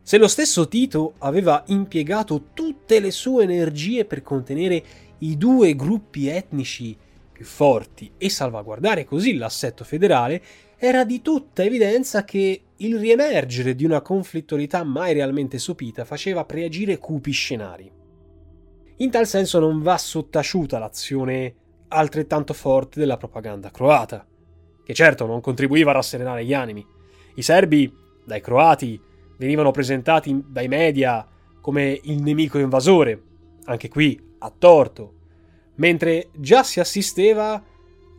Se 0.00 0.16
lo 0.18 0.28
stesso 0.28 0.68
Tito 0.68 1.14
aveva 1.18 1.64
impiegato 1.66 2.50
tutte 2.54 3.00
le 3.00 3.10
sue 3.10 3.42
energie 3.42 4.04
per 4.04 4.22
contenere 4.22 4.82
i 5.18 5.36
due 5.36 5.74
gruppi 5.74 6.28
etnici 6.28 6.96
più 7.32 7.44
forti 7.44 8.12
e 8.16 8.30
salvaguardare 8.30 9.04
così 9.04 9.36
l'assetto 9.36 9.84
federale, 9.84 10.42
era 10.78 11.04
di 11.04 11.20
tutta 11.20 11.62
evidenza 11.62 12.24
che 12.24 12.62
il 12.76 12.98
riemergere 12.98 13.74
di 13.74 13.84
una 13.84 14.00
conflittualità 14.00 14.84
mai 14.84 15.12
realmente 15.12 15.58
sopita 15.58 16.04
faceva 16.04 16.44
preagire 16.44 16.98
cupi 16.98 17.30
scenari. 17.30 17.90
In 18.96 19.10
tal 19.10 19.26
senso 19.26 19.58
non 19.58 19.82
va 19.82 19.98
sottaciuta 19.98 20.78
l'azione 20.78 21.54
altrettanto 21.88 22.54
forte 22.54 22.98
della 22.98 23.18
propaganda 23.18 23.70
croata, 23.70 24.26
che 24.82 24.94
certo 24.94 25.26
non 25.26 25.40
contribuiva 25.40 25.90
a 25.90 25.94
rasserenare 25.94 26.44
gli 26.44 26.54
animi. 26.54 26.84
I 27.34 27.42
serbi, 27.42 27.92
dai 28.24 28.40
croati, 28.40 28.98
venivano 29.36 29.70
presentati 29.70 30.42
dai 30.46 30.68
media 30.68 31.26
come 31.60 32.00
il 32.04 32.22
nemico 32.22 32.58
invasore, 32.58 33.20
anche 33.66 33.88
qui 33.88 34.18
a 34.38 34.52
torto, 34.56 35.14
mentre 35.76 36.28
già 36.34 36.62
si 36.62 36.80
assisteva 36.80 37.62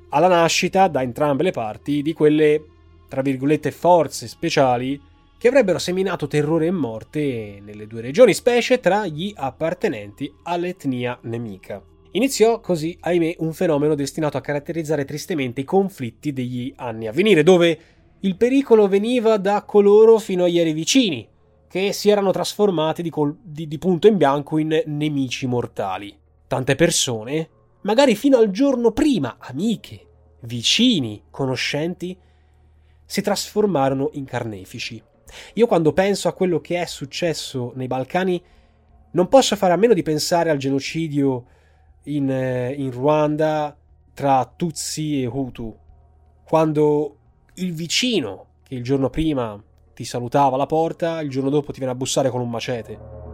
alla 0.09 0.27
nascita 0.27 0.87
da 0.87 1.01
entrambe 1.01 1.43
le 1.43 1.51
parti 1.51 2.01
di 2.01 2.13
quelle, 2.13 2.63
tra 3.09 3.21
virgolette, 3.21 3.71
forze 3.71 4.27
speciali 4.27 4.99
che 5.37 5.47
avrebbero 5.49 5.77
seminato 5.77 6.27
terrore 6.27 6.67
e 6.67 6.71
morte 6.71 7.59
nelle 7.61 7.87
due 7.87 8.01
regioni, 8.01 8.33
specie 8.33 8.79
tra 8.79 9.05
gli 9.05 9.31
appartenenti 9.35 10.31
all'etnia 10.43 11.17
nemica. 11.23 11.81
Iniziò 12.11 12.59
così, 12.59 12.97
ahimè, 12.99 13.35
un 13.39 13.53
fenomeno 13.53 13.93
destinato 13.93 14.37
a 14.37 14.41
caratterizzare 14.41 15.05
tristemente 15.05 15.61
i 15.61 15.65
conflitti 15.65 16.33
degli 16.33 16.73
anni 16.77 17.07
a 17.07 17.11
venire, 17.11 17.43
dove 17.43 17.79
il 18.21 18.35
pericolo 18.35 18.87
veniva 18.87 19.37
da 19.37 19.61
coloro 19.63 20.17
fino 20.17 20.45
a 20.45 20.47
ieri 20.47 20.73
vicini, 20.73 21.27
che 21.67 21.91
si 21.93 22.09
erano 22.09 22.31
trasformati 22.31 23.01
di, 23.01 23.09
col- 23.09 23.37
di, 23.41 23.67
di 23.67 23.77
punto 23.77 24.07
in 24.07 24.17
bianco 24.17 24.57
in 24.57 24.83
nemici 24.85 25.47
mortali. 25.47 26.17
Tante 26.47 26.75
persone, 26.75 27.49
magari 27.81 28.15
fino 28.15 28.37
al 28.37 28.51
giorno 28.51 28.91
prima, 28.91 29.37
amiche, 29.39 30.05
vicini, 30.41 31.23
conoscenti, 31.29 32.17
si 33.05 33.21
trasformarono 33.21 34.09
in 34.13 34.25
carnefici. 34.25 35.01
Io 35.55 35.67
quando 35.67 35.93
penso 35.93 36.27
a 36.27 36.33
quello 36.33 36.59
che 36.59 36.81
è 36.81 36.85
successo 36.85 37.73
nei 37.75 37.87
Balcani, 37.87 38.41
non 39.11 39.27
posso 39.27 39.55
fare 39.55 39.73
a 39.73 39.77
meno 39.77 39.93
di 39.93 40.03
pensare 40.03 40.49
al 40.49 40.57
genocidio 40.57 41.45
in, 42.03 42.29
eh, 42.29 42.73
in 42.73 42.91
Ruanda 42.91 43.75
tra 44.13 44.51
Tutsi 44.55 45.21
e 45.21 45.25
Hutu, 45.25 45.75
quando 46.43 47.17
il 47.55 47.73
vicino 47.73 48.45
che 48.63 48.75
il 48.75 48.83
giorno 48.83 49.09
prima 49.09 49.61
ti 49.97 50.05
salutava 50.05 50.53
alla 50.53 50.67
porta, 50.67 51.21
il 51.21 51.29
giorno 51.31 51.49
dopo 51.49 51.71
ti 51.71 51.79
viene 51.79 51.93
a 51.93 51.95
bussare 51.95 52.29
con 52.29 52.39
un 52.39 52.51
macete. 52.51 53.26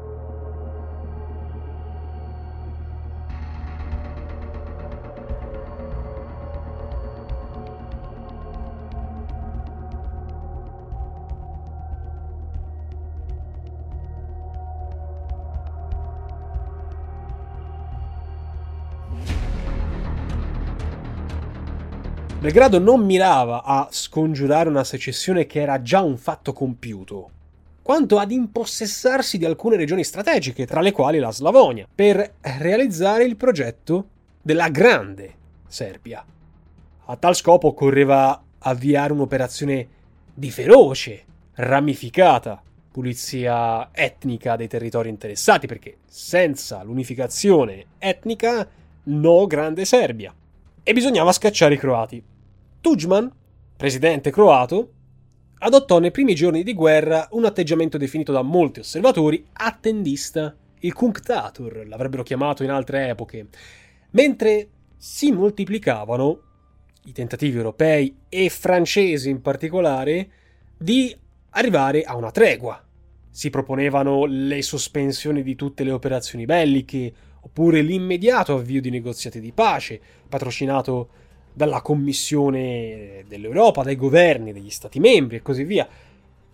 Belgrado 22.43 22.77
non 22.77 23.05
mirava 23.05 23.63
a 23.63 23.87
scongiurare 23.89 24.67
una 24.67 24.83
secessione 24.83 25.45
che 25.45 25.61
era 25.61 25.81
già 25.81 26.01
un 26.01 26.17
fatto 26.17 26.51
compiuto, 26.51 27.29
quanto 27.81 28.19
ad 28.19 28.31
impossessarsi 28.31 29.37
di 29.37 29.45
alcune 29.45 29.77
regioni 29.77 30.03
strategiche, 30.03 30.65
tra 30.65 30.81
le 30.81 30.91
quali 30.91 31.19
la 31.19 31.31
Slavonia, 31.31 31.87
per 31.95 32.33
realizzare 32.41 33.23
il 33.23 33.37
progetto 33.37 34.07
della 34.41 34.67
grande 34.67 35.33
Serbia. 35.67 36.21
A 37.05 37.15
tal 37.15 37.33
scopo 37.33 37.67
occorreva 37.67 38.43
avviare 38.59 39.13
un'operazione 39.13 39.87
di 40.33 40.51
feroce, 40.51 41.23
ramificata 41.53 42.61
pulizia 42.91 43.87
etnica 43.93 44.57
dei 44.57 44.67
territori 44.67 45.07
interessati, 45.07 45.65
perché 45.65 45.99
senza 46.07 46.83
l'unificazione 46.83 47.85
etnica 47.99 48.67
no 49.03 49.47
grande 49.47 49.85
Serbia. 49.85 50.35
E 50.83 50.91
bisognava 50.91 51.31
scacciare 51.31 51.75
i 51.75 51.77
croati. 51.77 52.31
Tudjman, 52.83 53.31
presidente 53.77 54.29
croato, 54.29 54.91
adottò 55.59 55.99
nei 55.99 56.11
primi 56.11 56.35
giorni 56.35 56.63
di 56.63 56.73
guerra 56.73 57.29
un 57.31 57.45
atteggiamento 57.45 57.97
definito 57.97 58.33
da 58.33 58.41
molti 58.41 58.81
osservatori 58.81 59.41
attendista, 59.53 60.53
il 60.79 60.91
cunctator 60.91 61.85
l'avrebbero 61.87 62.23
chiamato 62.23 62.61
in 62.61 62.71
altre 62.71 63.07
epoche, 63.07 63.47
mentre 64.09 64.67
si 64.97 65.31
moltiplicavano 65.31 66.41
i 67.05 67.13
tentativi 67.13 67.55
europei 67.55 68.17
e 68.27 68.49
francesi 68.49 69.29
in 69.29 69.39
particolare 69.39 70.29
di 70.77 71.15
arrivare 71.51 72.03
a 72.03 72.17
una 72.17 72.31
tregua. 72.31 72.85
Si 73.29 73.49
proponevano 73.49 74.25
le 74.25 74.61
sospensioni 74.61 75.41
di 75.41 75.55
tutte 75.55 75.85
le 75.85 75.91
operazioni 75.91 76.43
belliche, 76.43 77.13
oppure 77.39 77.81
l'immediato 77.81 78.55
avvio 78.55 78.81
di 78.81 78.89
negoziati 78.89 79.39
di 79.39 79.53
pace, 79.53 80.01
patrocinato 80.27 81.22
dalla 81.53 81.81
Commissione 81.81 83.23
dell'Europa, 83.27 83.83
dai 83.83 83.95
governi 83.95 84.51
degli 84.51 84.69
Stati 84.69 84.99
membri 84.99 85.37
e 85.37 85.41
così 85.41 85.63
via. 85.63 85.87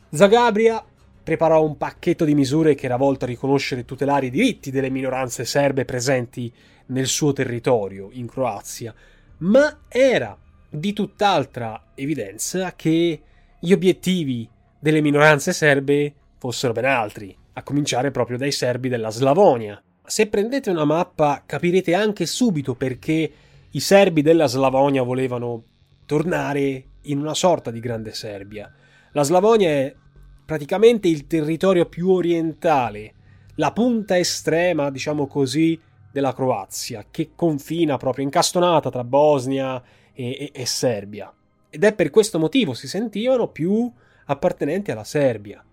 Zagabria 0.10 0.84
preparò 1.24 1.64
un 1.64 1.78
pacchetto 1.78 2.26
di 2.26 2.34
misure 2.34 2.76
che 2.76 2.86
era 2.86 2.98
volto 2.98 3.26
a 3.26 3.28
riconoscere 3.28 3.82
e 3.82 3.86
tutelare 3.86 4.28
i 4.28 4.32
diritti 4.32 4.72
delle 4.72 4.90
minoranze 4.90 5.46
serbe 5.46 5.86
presenti 5.86 6.52
nel 6.88 7.08
suo 7.08 7.34
territorio, 7.34 8.10
in 8.14 8.28
Croazia, 8.28 8.94
ma 9.40 9.82
era 9.88 10.38
di 10.70 10.94
tutt'altra 10.94 11.92
evidenza 11.96 12.74
che 12.76 13.22
gli 13.60 13.72
obiettivi 13.72 14.50
delle 14.80 15.02
minoranze 15.02 15.54
serbe 15.54 16.14
fossero 16.38 16.74
ben 16.74 16.86
altri, 16.86 17.36
a 17.54 17.64
cominciare 17.64 18.12
proprio 18.12 18.38
dai 18.38 18.52
serbi 18.52 18.90
della 18.90 19.10
Slavonia. 19.10 19.82
Se 20.06 20.28
prendete 20.28 20.70
una 20.70 20.86
mappa 20.86 21.44
capirete 21.46 21.94
anche 21.94 22.26
subito 22.26 22.74
perché 22.74 23.32
i 23.72 23.80
serbi 23.80 24.22
della 24.22 24.48
Slavonia 24.48 25.04
volevano 25.04 25.64
tornare 26.06 26.86
in 27.04 27.20
una 27.20 27.36
sorta 27.36 27.70
di 27.70 27.80
grande 27.80 28.14
Serbia. 28.14 28.74
La 29.12 29.24
Slavonia 29.24 29.70
è 29.70 29.96
praticamente 30.44 31.08
il 31.08 31.28
territorio 31.28 31.86
più 31.86 32.10
orientale, 32.10 33.14
la 33.56 33.72
punta 33.72 34.18
estrema, 34.18 34.90
diciamo 34.90 35.28
così, 35.28 35.80
della 36.12 36.34
Croazia, 36.34 37.06
che 37.12 37.32
confina 37.36 37.98
proprio 37.98 38.24
incastonata 38.24 38.90
tra 38.90 39.04
Bosnia 39.04 39.82
e, 40.14 40.30
e, 40.32 40.52
e 40.54 40.66
Serbia. 40.66 41.32
Ed 41.70 41.84
è 41.84 41.94
per 41.94 42.10
questo 42.10 42.40
motivo 42.40 42.74
si 42.74 42.88
sentivano 42.88 43.50
più 43.50 43.92
appartenenti 44.26 44.90
alla 44.90 45.04
Serbia. 45.04 45.64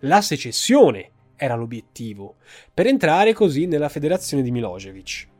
La 0.00 0.20
secessione 0.20 1.10
era 1.34 1.56
l'obiettivo, 1.56 2.36
per 2.72 2.86
entrare 2.86 3.32
così 3.32 3.66
nella 3.66 3.88
federazione 3.88 4.44
di 4.44 4.52
Milosevic. 4.52 5.30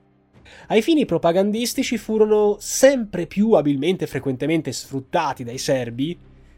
Ai 0.69 0.83
fini 0.83 1.05
propagandistici 1.05 1.99
furono 1.99 2.57
sempre 2.59 3.27
più 3.27 3.53
abilmente 3.53 4.05
e 4.05 4.09
frequentemente 4.09 4.73
sfruttati 4.73 5.45
dai 5.45 5.59
serbi 5.59 6.17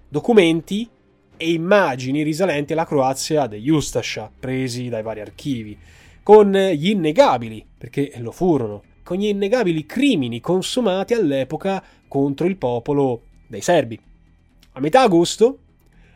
documenti 0.09 0.89
e 1.37 1.53
immagini 1.53 2.23
risalenti 2.23 2.73
alla 2.73 2.87
Croazia 2.87 3.47
degli 3.47 3.71
Ustascia, 3.71 4.31
presi 4.39 4.89
dai 4.89 5.03
vari 5.03 5.21
archivi, 5.21 5.77
con 6.23 6.53
gli 6.53 6.91
innegabili, 6.91 7.67
perché 7.77 8.13
lo 8.19 8.31
furono, 8.31 8.83
con 9.03 9.17
gli 9.17 9.27
innegabili 9.27 9.85
crimini 9.85 10.41
consumati 10.41 11.15
all'epoca 11.15 11.83
contro 12.07 12.47
il 12.47 12.57
popolo 12.57 13.23
dei 13.47 13.61
serbi. 13.61 13.99
A 14.73 14.81
metà 14.81 15.03
agosto, 15.03 15.59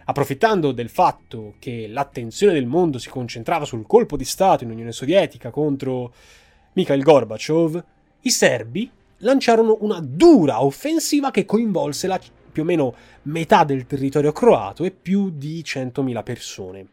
approfittando 0.04 0.72
del 0.72 0.88
fatto 0.88 1.54
che 1.58 1.86
l'attenzione 1.88 2.54
del 2.54 2.66
mondo 2.66 2.98
si 2.98 3.10
concentrava 3.10 3.64
sul 3.64 3.86
colpo 3.86 4.16
di 4.16 4.24
Stato 4.24 4.64
in 4.64 4.70
Unione 4.70 4.92
Sovietica 4.92 5.50
contro 5.50 6.14
Mikhail 6.78 7.02
Gorbachev, 7.02 7.82
i 8.20 8.30
serbi 8.30 8.88
lanciarono 9.18 9.78
una 9.80 9.98
dura 10.00 10.62
offensiva 10.62 11.32
che 11.32 11.44
coinvolse 11.44 12.06
la, 12.06 12.20
più 12.52 12.62
o 12.62 12.64
meno 12.64 12.94
metà 13.22 13.64
del 13.64 13.84
territorio 13.84 14.30
croato 14.30 14.84
e 14.84 14.92
più 14.92 15.30
di 15.30 15.60
100.000 15.66 16.22
persone. 16.22 16.86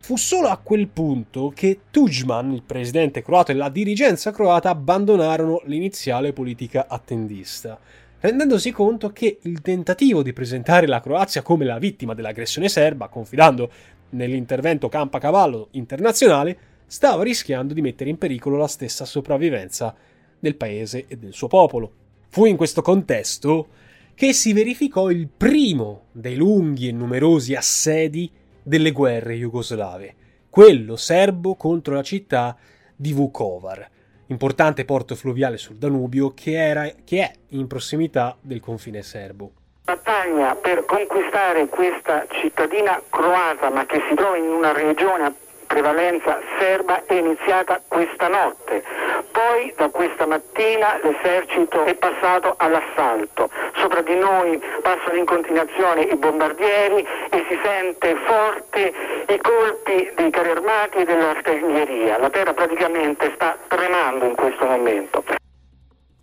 Fu 0.00 0.16
solo 0.16 0.48
a 0.48 0.56
quel 0.56 0.88
punto 0.88 1.52
che 1.54 1.82
Tudjman, 1.90 2.52
il 2.52 2.64
presidente 2.64 3.22
croato 3.22 3.52
e 3.52 3.54
la 3.54 3.68
dirigenza 3.68 4.32
croata 4.32 4.70
abbandonarono 4.70 5.62
l'iniziale 5.66 6.32
politica 6.32 6.86
attendista, 6.88 7.78
rendendosi 8.18 8.72
conto 8.72 9.12
che 9.12 9.38
il 9.42 9.60
tentativo 9.60 10.24
di 10.24 10.32
presentare 10.32 10.88
la 10.88 11.00
Croazia 11.00 11.42
come 11.42 11.64
la 11.64 11.78
vittima 11.78 12.14
dell'aggressione 12.14 12.68
serba, 12.68 13.06
confidando 13.06 13.70
nell'intervento 14.10 14.88
campa-cavallo 14.88 15.68
internazionale, 15.72 16.58
stava 16.88 17.22
rischiando 17.22 17.74
di 17.74 17.82
mettere 17.82 18.10
in 18.10 18.18
pericolo 18.18 18.56
la 18.56 18.66
stessa 18.66 19.04
sopravvivenza 19.04 19.94
del 20.38 20.56
paese 20.56 21.04
e 21.06 21.16
del 21.16 21.34
suo 21.34 21.46
popolo. 21.46 21.92
Fu 22.30 22.46
in 22.46 22.56
questo 22.56 22.82
contesto 22.82 23.68
che 24.14 24.32
si 24.32 24.52
verificò 24.52 25.10
il 25.10 25.28
primo 25.28 26.06
dei 26.12 26.34
lunghi 26.34 26.88
e 26.88 26.92
numerosi 26.92 27.54
assedi 27.54 28.30
delle 28.62 28.90
guerre 28.90 29.34
jugoslave, 29.34 30.14
quello 30.50 30.96
serbo 30.96 31.54
contro 31.54 31.94
la 31.94 32.02
città 32.02 32.56
di 32.96 33.12
Vukovar, 33.12 33.88
importante 34.26 34.84
porto 34.84 35.14
fluviale 35.14 35.56
sul 35.56 35.76
Danubio 35.76 36.34
che, 36.34 36.52
era, 36.52 36.90
che 37.04 37.20
è 37.20 37.32
in 37.50 37.66
prossimità 37.66 38.36
del 38.40 38.60
confine 38.60 39.02
serbo. 39.02 39.52
Battaglia 39.84 40.54
per 40.54 40.84
conquistare 40.84 41.66
questa 41.68 42.26
cittadina 42.28 43.00
croata 43.08 43.70
ma 43.70 43.86
che 43.86 44.02
si 44.08 44.14
trova 44.14 44.36
in 44.36 44.48
una 44.48 44.72
regione 44.72 45.32
prevalenza 45.68 46.40
serba 46.58 47.04
è 47.04 47.14
iniziata 47.14 47.80
questa 47.86 48.26
notte. 48.26 48.82
Poi 49.30 49.72
da 49.76 49.88
questa 49.90 50.26
mattina 50.26 50.98
l'esercito 51.02 51.84
è 51.84 51.94
passato 51.94 52.54
all'assalto. 52.56 53.48
Sopra 53.76 54.02
di 54.02 54.16
noi 54.16 54.60
passano 54.82 55.16
in 55.16 55.26
continuazione 55.26 56.02
i 56.02 56.16
bombardieri 56.16 57.06
e 57.30 57.44
si 57.48 57.56
sente 57.62 58.16
forte 58.26 58.92
i 59.28 59.38
colpi 59.38 60.10
dei 60.16 60.30
carri 60.30 60.50
armati 60.50 60.96
e 60.98 61.04
dell'artiglieria. 61.04 62.18
La 62.18 62.30
terra 62.30 62.54
praticamente 62.54 63.30
sta 63.34 63.56
tremando 63.68 64.24
in 64.24 64.34
questo 64.34 64.64
momento. 64.64 65.22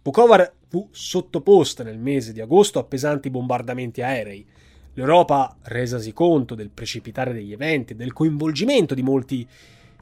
Vukovar 0.04 0.52
fu 0.70 0.90
sottoposta 0.92 1.84
nel 1.84 1.98
mese 1.98 2.34
di 2.34 2.42
agosto 2.42 2.80
a 2.80 2.84
pesanti 2.84 3.30
bombardamenti 3.30 4.02
aerei 4.02 4.46
L'Europa, 4.98 5.58
resasi 5.64 6.14
conto 6.14 6.56
del 6.56 6.70
precipitare 6.70 7.34
degli 7.34 7.52
eventi 7.52 7.94
e 7.94 7.96
del 7.98 8.14
coinvolgimento 8.14 8.94
di 8.94 9.04
molti 9.04 9.46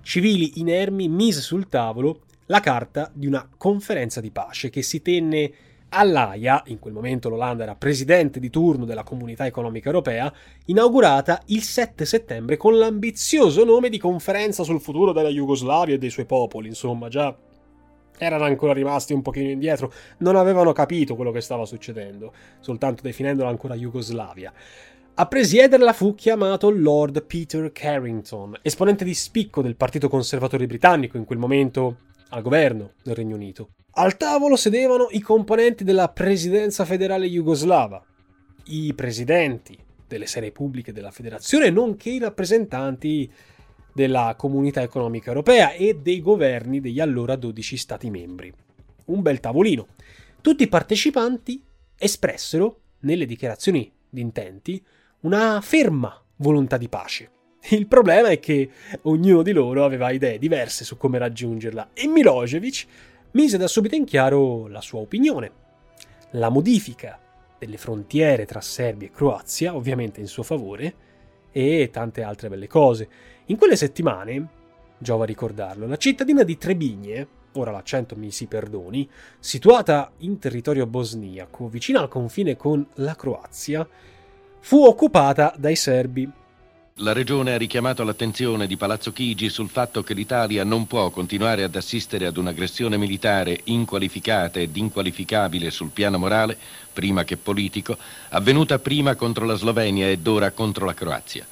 civili 0.03 0.60
inermi, 0.60 1.08
mise 1.08 1.41
sul 1.41 1.67
tavolo 1.67 2.21
la 2.47 2.60
carta 2.60 3.10
di 3.12 3.25
una 3.25 3.47
conferenza 3.58 4.21
di 4.21 4.29
pace 4.29 4.69
che 4.69 4.84
si 4.84 5.01
tenne 5.01 5.51
all'AIA, 5.89 6.63
in 6.67 6.77
quel 6.77 6.93
momento 6.93 7.29
l'Olanda 7.29 7.63
era 7.63 7.75
presidente 7.75 8.39
di 8.39 8.51
turno 8.51 8.86
della 8.86 9.03
Comunità 9.03 9.47
Economica 9.47 9.88
Europea, 9.88 10.32
inaugurata 10.65 11.41
il 11.47 11.63
7 11.63 12.06
settembre 12.06 12.58
con 12.58 12.77
l'ambizioso 12.77 13.63
nome 13.63 13.89
di 13.89 13.97
Conferenza 13.97 14.62
sul 14.62 14.82
futuro 14.82 15.12
della 15.12 15.29
Jugoslavia 15.29 15.95
e 15.95 15.97
dei 15.97 16.12
suoi 16.12 16.25
popoli, 16.25 16.67
insomma, 16.67 17.10
già 17.10 17.36
erano 18.17 18.43
ancora 18.45 18.73
rimasti 18.73 19.13
un 19.13 19.21
pochino 19.21 19.49
indietro, 19.49 19.91
non 20.19 20.36
avevano 20.36 20.71
capito 20.73 21.15
quello 21.15 21.32
che 21.32 21.41
stava 21.41 21.65
succedendo, 21.65 22.34
soltanto 22.60 23.02
definendola 23.02 23.49
ancora 23.49 23.76
Jugoslavia. 23.76 24.52
A 25.15 25.28
presiederla 25.28 25.93
fu 25.93 26.15
chiamato 26.15 26.71
Lord 26.71 27.23
Peter 27.26 27.71
Carrington, 27.71 28.58
esponente 28.63 29.04
di 29.06 29.13
spicco 29.13 29.62
del 29.62 29.76
Partito 29.76 30.10
Conservatore 30.10 30.65
britannico 30.65 31.17
in 31.17 31.26
quel 31.26 31.38
momento 31.38 31.97
al 32.30 32.41
governo 32.41 32.93
del 33.04 33.13
Regno 33.13 33.36
Unito. 33.36 33.69
Al 33.95 34.17
tavolo 34.17 34.56
sedevano 34.56 35.08
i 35.12 35.19
componenti 35.19 35.84
della 35.84 36.10
presidenza 36.10 36.84
federale 36.84 37.28
jugoslava, 37.28 38.04
i 38.65 38.91
presidenti 38.95 39.78
delle 40.08 40.26
serie 40.26 40.52
pubbliche 40.52 40.91
della 40.91 41.12
federazione, 41.12 41.69
nonché 41.69 42.10
i 42.10 42.19
rappresentanti 42.19 43.32
della 43.93 44.36
Comunità 44.38 44.82
Economica 44.82 45.29
Europea 45.29 45.71
e 45.71 45.99
dei 46.01 46.21
governi 46.21 46.82
degli 46.82 46.99
allora 46.99 47.36
12 47.36 47.77
Stati 47.77 48.10
membri. 48.10 48.51
Un 49.06 49.21
bel 49.21 49.39
tavolino. 49.39 49.88
Tutti 50.41 50.63
i 50.63 50.67
partecipanti 50.67 51.63
espressero, 51.97 52.79
nelle 52.99 53.25
dichiarazioni 53.25 53.91
di 54.10 54.21
intenti, 54.21 54.84
una 55.21 55.62
ferma 55.62 56.21
volontà 56.38 56.77
di 56.77 56.89
pace. 56.89 57.29
Il 57.69 57.88
problema 57.88 58.27
è 58.27 58.39
che 58.39 58.69
ognuno 59.03 59.41
di 59.41 59.53
loro 59.53 59.86
aveva 59.86 60.12
idee 60.12 60.38
diverse 60.38 60.84
su 60.84 60.97
come 60.97 61.17
raggiungerla 61.17 61.91
e 61.93 62.08
Milosevic 62.08 62.86
mise 63.32 63.58
da 63.58 63.67
subito 63.67 63.95
in 63.95 64.03
chiaro 64.03 64.67
la 64.67 64.82
sua 64.82 64.99
opinione. 64.99 65.51
La 66.32 66.49
modifica 66.49 67.19
delle 67.58 67.77
frontiere 67.77 68.45
tra 68.45 68.60
Serbia 68.60 69.08
e 69.08 69.12
Croazia, 69.12 69.75
ovviamente 69.75 70.19
in 70.19 70.27
suo 70.27 70.43
favore, 70.43 70.93
e 71.51 71.89
tante 71.91 72.21
altre 72.23 72.49
belle 72.49 72.67
cose. 72.67 73.08
In 73.47 73.58
quelle 73.58 73.75
settimane, 73.75 74.47
giova 74.97 75.25
ricordarlo, 75.25 75.86
la 75.86 75.97
cittadina 75.97 76.43
di 76.43 76.58
Trebigne, 76.58 77.27
ora 77.53 77.71
l'accento 77.71 78.15
mi 78.15 78.32
si 78.32 78.45
perdoni, 78.45 79.08
situata 79.38 80.12
in 80.19 80.39
territorio 80.39 80.86
bosniaco, 80.86 81.67
vicino 81.67 81.99
al 81.99 82.08
confine 82.08 82.56
con 82.56 82.86
la 82.95 83.15
Croazia, 83.15 83.86
fu 84.62 84.86
occupata 84.86 85.53
dai 85.58 85.75
serbi. 85.75 86.32
La 86.97 87.12
regione 87.12 87.53
ha 87.53 87.58
richiamato 87.58 88.03
l'attenzione 88.06 88.65
di 88.65 88.77
Palazzo 88.77 89.12
Chigi 89.12 89.49
sul 89.49 89.67
fatto 89.67 90.03
che 90.03 90.13
l'Italia 90.13 90.63
non 90.63 90.88
può 90.88 91.10
continuare 91.10 91.63
ad 91.63 91.75
assistere 91.75 92.27
ad 92.27 92.38
un'aggressione 92.38 92.95
militare 92.95 93.60
inqualificata 93.65 94.60
ed 94.60 94.77
inqualificabile 94.77 95.69
sul 95.69 95.89
piano 95.89 96.17
morale, 96.17 96.58
prima 96.93 97.25
che 97.25 97.36
politico, 97.36 97.97
avvenuta 98.29 98.79
prima 98.79 99.15
contro 99.15 99.45
la 99.45 99.56
Slovenia 99.56 100.08
ed 100.08 100.25
ora 100.25 100.51
contro 100.51 100.86
la 100.86 100.93
Croazia. 100.93 101.45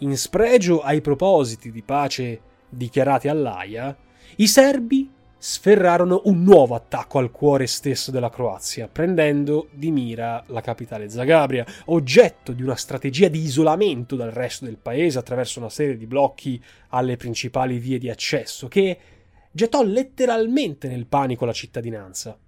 In 0.00 0.16
spregio 0.16 0.80
ai 0.80 1.00
propositi 1.00 1.72
di 1.72 1.82
pace 1.82 2.40
dichiarati 2.68 3.26
all'AIA, 3.26 3.96
i 4.36 4.46
serbi 4.46 5.10
sferrarono 5.36 6.22
un 6.26 6.44
nuovo 6.44 6.76
attacco 6.76 7.18
al 7.18 7.32
cuore 7.32 7.66
stesso 7.66 8.12
della 8.12 8.30
Croazia, 8.30 8.86
prendendo 8.86 9.68
di 9.72 9.90
mira 9.90 10.44
la 10.48 10.60
capitale 10.60 11.08
Zagabria, 11.08 11.66
oggetto 11.86 12.52
di 12.52 12.62
una 12.62 12.76
strategia 12.76 13.26
di 13.26 13.40
isolamento 13.40 14.14
dal 14.14 14.30
resto 14.30 14.66
del 14.66 14.76
paese 14.76 15.18
attraverso 15.18 15.58
una 15.58 15.70
serie 15.70 15.96
di 15.96 16.06
blocchi 16.06 16.62
alle 16.90 17.16
principali 17.16 17.78
vie 17.78 17.98
di 17.98 18.08
accesso, 18.08 18.68
che 18.68 18.98
gettò 19.50 19.82
letteralmente 19.82 20.86
nel 20.86 21.06
panico 21.06 21.44
la 21.44 21.52
cittadinanza. 21.52 22.38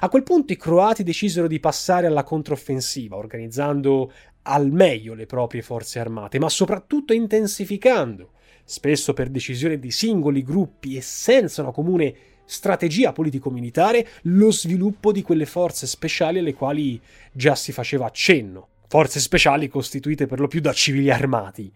A 0.00 0.08
quel 0.08 0.22
punto 0.22 0.52
i 0.52 0.56
croati 0.56 1.02
decisero 1.02 1.46
di 1.46 1.60
passare 1.60 2.06
alla 2.06 2.24
controffensiva, 2.24 3.16
organizzando 3.16 4.10
al 4.48 4.72
meglio 4.72 5.14
le 5.14 5.26
proprie 5.26 5.62
forze 5.62 5.98
armate, 5.98 6.38
ma 6.38 6.48
soprattutto 6.48 7.12
intensificando, 7.12 8.30
spesso 8.64 9.12
per 9.12 9.28
decisione 9.28 9.78
di 9.78 9.90
singoli 9.90 10.42
gruppi 10.42 10.96
e 10.96 11.02
senza 11.02 11.62
una 11.62 11.70
comune 11.70 12.14
strategia 12.46 13.12
politico-militare, 13.12 14.08
lo 14.22 14.50
sviluppo 14.50 15.12
di 15.12 15.22
quelle 15.22 15.44
forze 15.44 15.86
speciali 15.86 16.38
alle 16.38 16.54
quali 16.54 16.98
già 17.30 17.54
si 17.54 17.72
faceva 17.72 18.06
accenno, 18.06 18.68
forze 18.88 19.20
speciali 19.20 19.68
costituite 19.68 20.26
per 20.26 20.40
lo 20.40 20.48
più 20.48 20.60
da 20.60 20.72
civili 20.72 21.10
armati, 21.10 21.70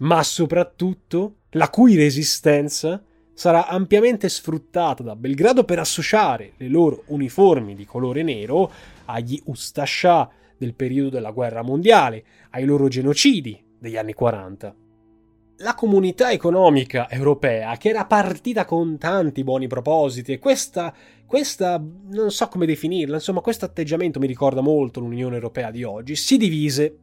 ma 0.00 0.22
soprattutto 0.22 1.36
la 1.52 1.70
cui 1.70 1.96
resistenza 1.96 3.02
sarà 3.32 3.66
ampiamente 3.66 4.28
sfruttata 4.28 5.02
da 5.02 5.16
Belgrado 5.16 5.64
per 5.64 5.78
associare 5.78 6.52
le 6.58 6.68
loro 6.68 7.04
uniformi 7.06 7.74
di 7.74 7.86
colore 7.86 8.22
nero 8.22 8.70
agli 9.06 9.40
Ustascià 9.46 10.30
del 10.62 10.74
periodo 10.74 11.10
della 11.10 11.32
guerra 11.32 11.62
mondiale, 11.62 12.24
ai 12.50 12.64
loro 12.64 12.86
genocidi 12.86 13.60
degli 13.76 13.96
anni 13.96 14.14
40. 14.14 14.76
La 15.58 15.74
comunità 15.74 16.30
economica 16.30 17.10
europea, 17.10 17.76
che 17.76 17.88
era 17.88 18.06
partita 18.06 18.64
con 18.64 18.96
tanti 18.96 19.42
buoni 19.42 19.66
propositi, 19.66 20.32
e 20.32 20.38
questa, 20.38 20.94
questa, 21.26 21.82
non 22.10 22.30
so 22.30 22.46
come 22.46 22.66
definirla, 22.66 23.16
insomma, 23.16 23.40
questo 23.40 23.64
atteggiamento 23.64 24.20
mi 24.20 24.28
ricorda 24.28 24.60
molto 24.60 25.00
l'Unione 25.00 25.34
Europea 25.34 25.72
di 25.72 25.82
oggi, 25.82 26.14
si 26.14 26.36
divise, 26.36 26.98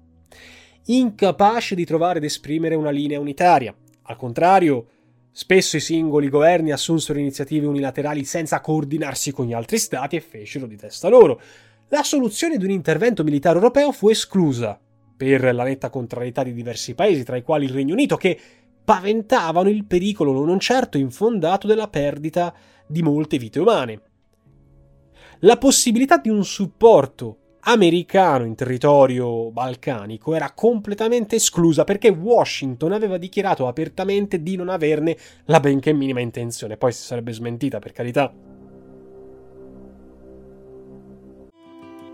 incapace 0.86 1.76
di 1.76 1.86
trovare 1.86 2.20
ed 2.20 2.24
esprimere 2.24 2.76
una 2.76 2.92
linea 2.92 3.20
unitaria. 3.20 3.76
Al 4.04 4.16
contrario, 4.16 4.88
Spesso 5.32 5.78
i 5.78 5.80
singoli 5.80 6.28
governi 6.28 6.72
assunsero 6.72 7.20
iniziative 7.20 7.68
unilaterali 7.68 8.26
senza 8.26 8.60
coordinarsi 8.60 9.32
con 9.32 9.46
gli 9.46 9.54
altri 9.54 9.78
stati 9.78 10.16
e 10.16 10.22
fecero 10.22 10.66
di 10.66 10.76
testa 10.76 11.08
loro. 11.08 11.40
La 11.92 12.04
soluzione 12.04 12.58
di 12.58 12.66
un 12.66 12.70
intervento 12.70 13.24
militare 13.24 13.56
europeo 13.56 13.92
fu 13.92 14.10
esclusa 14.10 14.80
per 15.18 15.54
la 15.54 15.64
netta 15.64 15.90
contrarietà 15.90 16.44
di 16.44 16.54
diversi 16.54 16.94
paesi, 16.94 17.24
tra 17.24 17.36
i 17.36 17.42
quali 17.42 17.66
il 17.66 17.72
Regno 17.72 17.94
Unito, 17.94 18.16
che 18.16 18.40
paventavano 18.86 19.70
il 19.70 19.86
pericolo 19.86 20.46
non 20.46 20.60
certo 20.60 21.00
infondato 21.00 21.66
della 21.66 21.88
perdita 21.88 22.54
di 22.88 23.02
molte 23.02 23.40
vite 23.40 23.60
umane. 23.60 24.02
La 25.40 25.58
possibilità 25.58 26.18
di 26.18 26.30
un 26.30 26.46
supporto 26.46 27.38
americano 27.62 28.46
in 28.46 28.56
territorio 28.56 29.52
balcanico 29.52 30.36
era 30.36 30.52
completamente 30.54 31.38
esclusa 31.38 31.84
perché 31.86 32.10
Washington 32.10 32.92
aveva 32.92 33.18
dichiarato 33.18 33.68
apertamente 33.68 34.44
di 34.44 34.56
non 34.56 34.70
averne 34.70 35.18
la 35.46 35.60
benché 35.60 35.92
minima 35.92 36.20
intenzione. 36.20 36.78
Poi 36.78 36.92
si 36.92 37.02
sarebbe 37.02 37.34
smentita, 37.34 37.80
per 37.80 37.94
carità. 37.94 38.49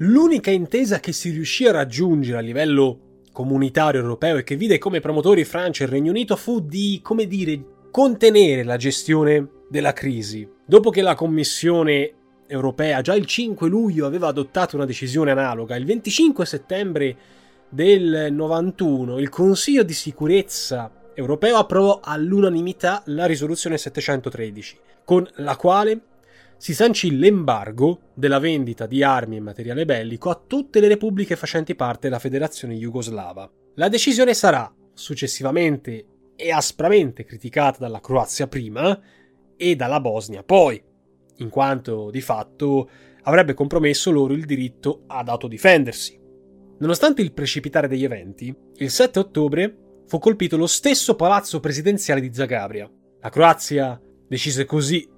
L'unica 0.00 0.52
intesa 0.52 1.00
che 1.00 1.12
si 1.12 1.30
riuscì 1.30 1.66
a 1.66 1.72
raggiungere 1.72 2.38
a 2.38 2.40
livello 2.40 3.22
comunitario 3.32 4.00
europeo 4.00 4.36
e 4.36 4.44
che 4.44 4.54
vide 4.54 4.78
come 4.78 5.00
promotori 5.00 5.44
Francia 5.44 5.82
e 5.82 5.86
il 5.86 5.92
Regno 5.92 6.10
Unito 6.10 6.36
fu 6.36 6.60
di, 6.60 7.00
come 7.02 7.26
dire, 7.26 7.60
contenere 7.90 8.62
la 8.62 8.76
gestione 8.76 9.48
della 9.68 9.92
crisi. 9.92 10.48
Dopo 10.64 10.90
che 10.90 11.02
la 11.02 11.16
Commissione 11.16 12.12
europea 12.46 13.00
già 13.00 13.16
il 13.16 13.26
5 13.26 13.68
luglio 13.68 14.06
aveva 14.06 14.28
adottato 14.28 14.76
una 14.76 14.84
decisione 14.84 15.32
analoga, 15.32 15.74
il 15.74 15.84
25 15.84 16.46
settembre 16.46 17.16
del 17.68 18.28
91 18.30 19.18
il 19.18 19.28
Consiglio 19.28 19.82
di 19.82 19.92
sicurezza 19.92 20.90
europeo 21.12 21.56
approvò 21.56 21.98
all'unanimità 22.02 23.02
la 23.06 23.26
risoluzione 23.26 23.76
713, 23.76 24.78
con 25.04 25.28
la 25.36 25.56
quale 25.56 26.00
si 26.58 26.74
sancì 26.74 27.16
l'embargo 27.16 28.10
della 28.14 28.40
vendita 28.40 28.86
di 28.86 29.02
armi 29.02 29.36
e 29.36 29.40
materiale 29.40 29.84
bellico 29.84 30.28
a 30.28 30.42
tutte 30.44 30.80
le 30.80 30.88
repubbliche 30.88 31.36
facenti 31.36 31.76
parte 31.76 32.08
della 32.08 32.18
Federazione 32.18 32.74
Jugoslava. 32.74 33.48
La 33.76 33.88
decisione 33.88 34.34
sarà 34.34 34.70
successivamente 34.92 36.32
e 36.34 36.50
aspramente 36.50 37.24
criticata 37.24 37.78
dalla 37.78 38.00
Croazia 38.00 38.48
prima 38.48 39.00
e 39.56 39.76
dalla 39.76 40.00
Bosnia 40.00 40.42
poi, 40.42 40.82
in 41.36 41.48
quanto 41.48 42.10
di 42.10 42.20
fatto 42.20 42.90
avrebbe 43.22 43.54
compromesso 43.54 44.10
loro 44.10 44.32
il 44.32 44.44
diritto 44.44 45.04
ad 45.06 45.28
autodifendersi. 45.28 46.18
Nonostante 46.78 47.22
il 47.22 47.32
precipitare 47.32 47.86
degli 47.86 48.04
eventi, 48.04 48.54
il 48.76 48.90
7 48.90 49.18
ottobre 49.20 49.76
fu 50.06 50.18
colpito 50.18 50.56
lo 50.56 50.66
stesso 50.66 51.14
palazzo 51.14 51.60
presidenziale 51.60 52.20
di 52.20 52.32
Zagabria. 52.32 52.90
La 53.20 53.28
Croazia 53.30 54.00
decise 54.26 54.64
così 54.64 55.08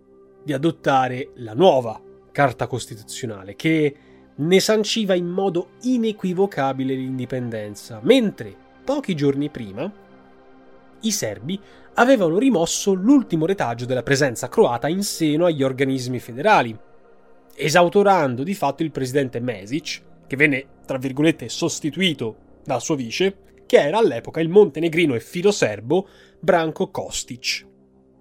di 0.43 0.53
adottare 0.53 1.31
la 1.37 1.55
nuova 1.55 2.01
Carta 2.33 2.67
Costituzionale 2.67 3.57
che 3.57 3.95
ne 4.35 4.61
sanciva 4.61 5.15
in 5.15 5.27
modo 5.27 5.71
inequivocabile 5.83 6.95
l'indipendenza, 6.95 8.01
mentre 8.03 8.55
pochi 8.85 9.15
giorni 9.15 9.51
prima 9.51 9.93
i 11.01 11.11
serbi 11.11 11.61
avevano 11.95 12.39
rimosso 12.39 12.93
l'ultimo 12.93 13.47
retaggio 13.47 13.85
della 13.85 14.03
presenza 14.03 14.49
croata 14.49 14.89
in 14.89 15.03
seno 15.03 15.45
agli 15.45 15.63
organismi 15.63 16.19
federali, 16.19 16.77
esautorando 17.55 18.43
di 18.43 18.55
fatto 18.55 18.83
il 18.83 18.91
presidente 18.91 19.41
Mesic, 19.41 20.03
che 20.27 20.37
venne, 20.37 20.67
tra 20.87 20.99
virgolette, 20.99 21.49
sostituito 21.49 22.37
dal 22.65 22.81
suo 22.81 22.95
vice, 22.95 23.37
che 23.67 23.79
era 23.81 23.99
all'epoca 23.99 24.41
il 24.41 24.49
montenegrino 24.49 25.15
e 25.15 25.21
filo 25.21 25.51
serbo 25.51 26.09
Branko 26.39 26.89
Kostic. 26.89 27.67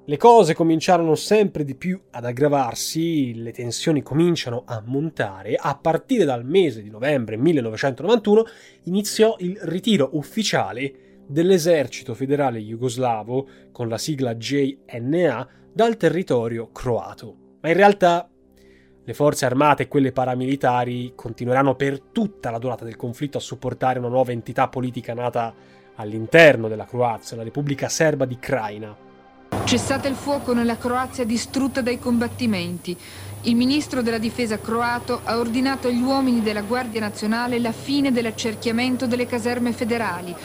Le 0.10 0.17
cose 0.17 0.56
cominciarono 0.56 1.13
sempre 1.13 1.63
di 1.63 1.76
più 1.76 2.02
ad 2.10 2.26
aggravarsi, 2.26 3.36
le 3.36 3.52
tensioni 3.52 4.02
cominciano 4.02 4.63
a 4.65 4.82
montare. 4.84 5.54
A 5.56 5.78
partire 5.78 6.26
dal 6.26 6.43
mese 6.43 6.82
di 6.82 6.89
novembre 6.89 7.38
1991 7.38 8.43
iniziò 8.86 9.36
il 9.38 9.56
ritiro 9.62 10.10
ufficiale 10.13 11.22
dell'esercito 11.28 12.15
federale 12.15 12.58
jugoslavo 12.58 13.48
con 13.72 13.88
la 13.88 14.00
sigla 14.00 14.34
JNA 14.34 15.48
dal 15.72 15.95
territorio 15.95 16.72
croato. 16.72 17.36
Ma 17.62 17.69
in 17.69 17.76
realtà 17.76 18.28
le 19.04 19.13
forze 19.13 19.45
armate 19.45 19.84
e 19.84 19.88
quelle 19.88 20.12
paramilitari 20.12 21.12
continueranno 21.13 21.76
per 21.76 22.02
tutta 22.02 22.50
la 22.50 22.58
durata 22.58 22.84
del 22.84 22.95
conflitto 22.95 23.38
a 23.38 23.41
supportare 23.41 24.00
una 24.00 24.08
nuova 24.08 24.32
entità 24.32 24.69
politica 24.69 25.13
nata 25.13 25.54
all'interno 25.98 26.67
della 26.67 26.86
Croazia, 26.86 27.38
la 27.38 27.43
Repubblica 27.43 27.88
Serba 27.89 28.26
di 28.26 28.39
Krajina. 28.39 29.09
Cessate 29.69 30.08
il 30.08 30.15
fuoco 30.15 30.55
nella 30.55 30.77
Croazia 30.77 31.23
distrutta 31.25 31.82
dai 31.82 31.99
combattimenti. 31.99 32.97
Il 33.43 33.55
ministro 33.55 34.01
della 34.01 34.17
difesa 34.17 34.58
croato 34.58 35.21
ha 35.23 35.38
ordinato 35.38 35.89
agli 35.89 36.01
uomini 36.01 36.41
della 36.41 36.63
Guardia 36.63 36.99
Nazionale 36.99 37.60
la 37.60 37.71
fine 37.71 38.12
dell'accerchiamento 38.12 39.05
delle 39.05 39.27
caserme 39.27 39.71
federali. 39.71 40.36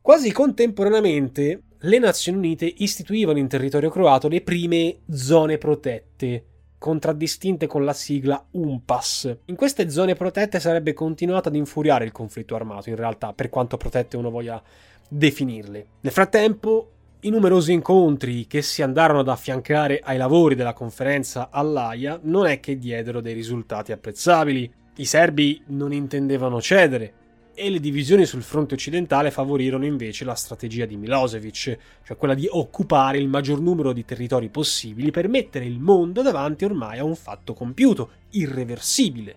Quasi 0.00 0.30
contemporaneamente, 0.30 1.62
le 1.76 1.98
Nazioni 1.98 2.38
Unite 2.38 2.72
istituivano 2.76 3.40
in 3.40 3.48
territorio 3.48 3.90
croato 3.90 4.28
le 4.28 4.42
prime 4.42 4.98
zone 5.10 5.58
protette, 5.58 6.44
contraddistinte 6.78 7.66
con 7.66 7.84
la 7.84 7.92
sigla 7.92 8.46
UNPAS. 8.52 9.38
In 9.46 9.56
queste 9.56 9.90
zone 9.90 10.14
protette 10.14 10.60
sarebbe 10.60 10.92
continuato 10.92 11.48
ad 11.48 11.56
infuriare 11.56 12.04
il 12.04 12.12
conflitto 12.12 12.54
armato, 12.54 12.90
in 12.90 12.94
realtà, 12.94 13.32
per 13.32 13.48
quanto 13.48 13.76
protette 13.76 14.16
uno 14.16 14.30
voglia 14.30 14.62
definirle. 15.08 15.86
Nel 16.00 16.12
frattempo, 16.12 16.92
i 17.22 17.30
numerosi 17.30 17.72
incontri 17.72 18.46
che 18.46 18.62
si 18.62 18.80
andarono 18.80 19.18
ad 19.18 19.28
affiancare 19.28 20.00
ai 20.04 20.16
lavori 20.16 20.54
della 20.54 20.72
conferenza 20.72 21.48
all'AIA 21.50 22.20
non 22.22 22.46
è 22.46 22.60
che 22.60 22.78
diedero 22.78 23.20
dei 23.20 23.34
risultati 23.34 23.90
apprezzabili. 23.90 24.72
I 24.98 25.04
serbi 25.04 25.60
non 25.66 25.92
intendevano 25.92 26.60
cedere 26.60 27.14
e 27.54 27.70
le 27.70 27.80
divisioni 27.80 28.24
sul 28.24 28.44
fronte 28.44 28.74
occidentale 28.74 29.32
favorirono 29.32 29.84
invece 29.84 30.24
la 30.24 30.36
strategia 30.36 30.84
di 30.84 30.96
Milosevic, 30.96 31.78
cioè 32.04 32.16
quella 32.16 32.34
di 32.34 32.46
occupare 32.48 33.18
il 33.18 33.26
maggior 33.26 33.60
numero 33.60 33.92
di 33.92 34.04
territori 34.04 34.48
possibili 34.48 35.10
per 35.10 35.26
mettere 35.26 35.64
il 35.64 35.80
mondo 35.80 36.22
davanti 36.22 36.64
ormai 36.64 37.00
a 37.00 37.04
un 37.04 37.16
fatto 37.16 37.52
compiuto, 37.52 38.10
irreversibile. 38.30 39.34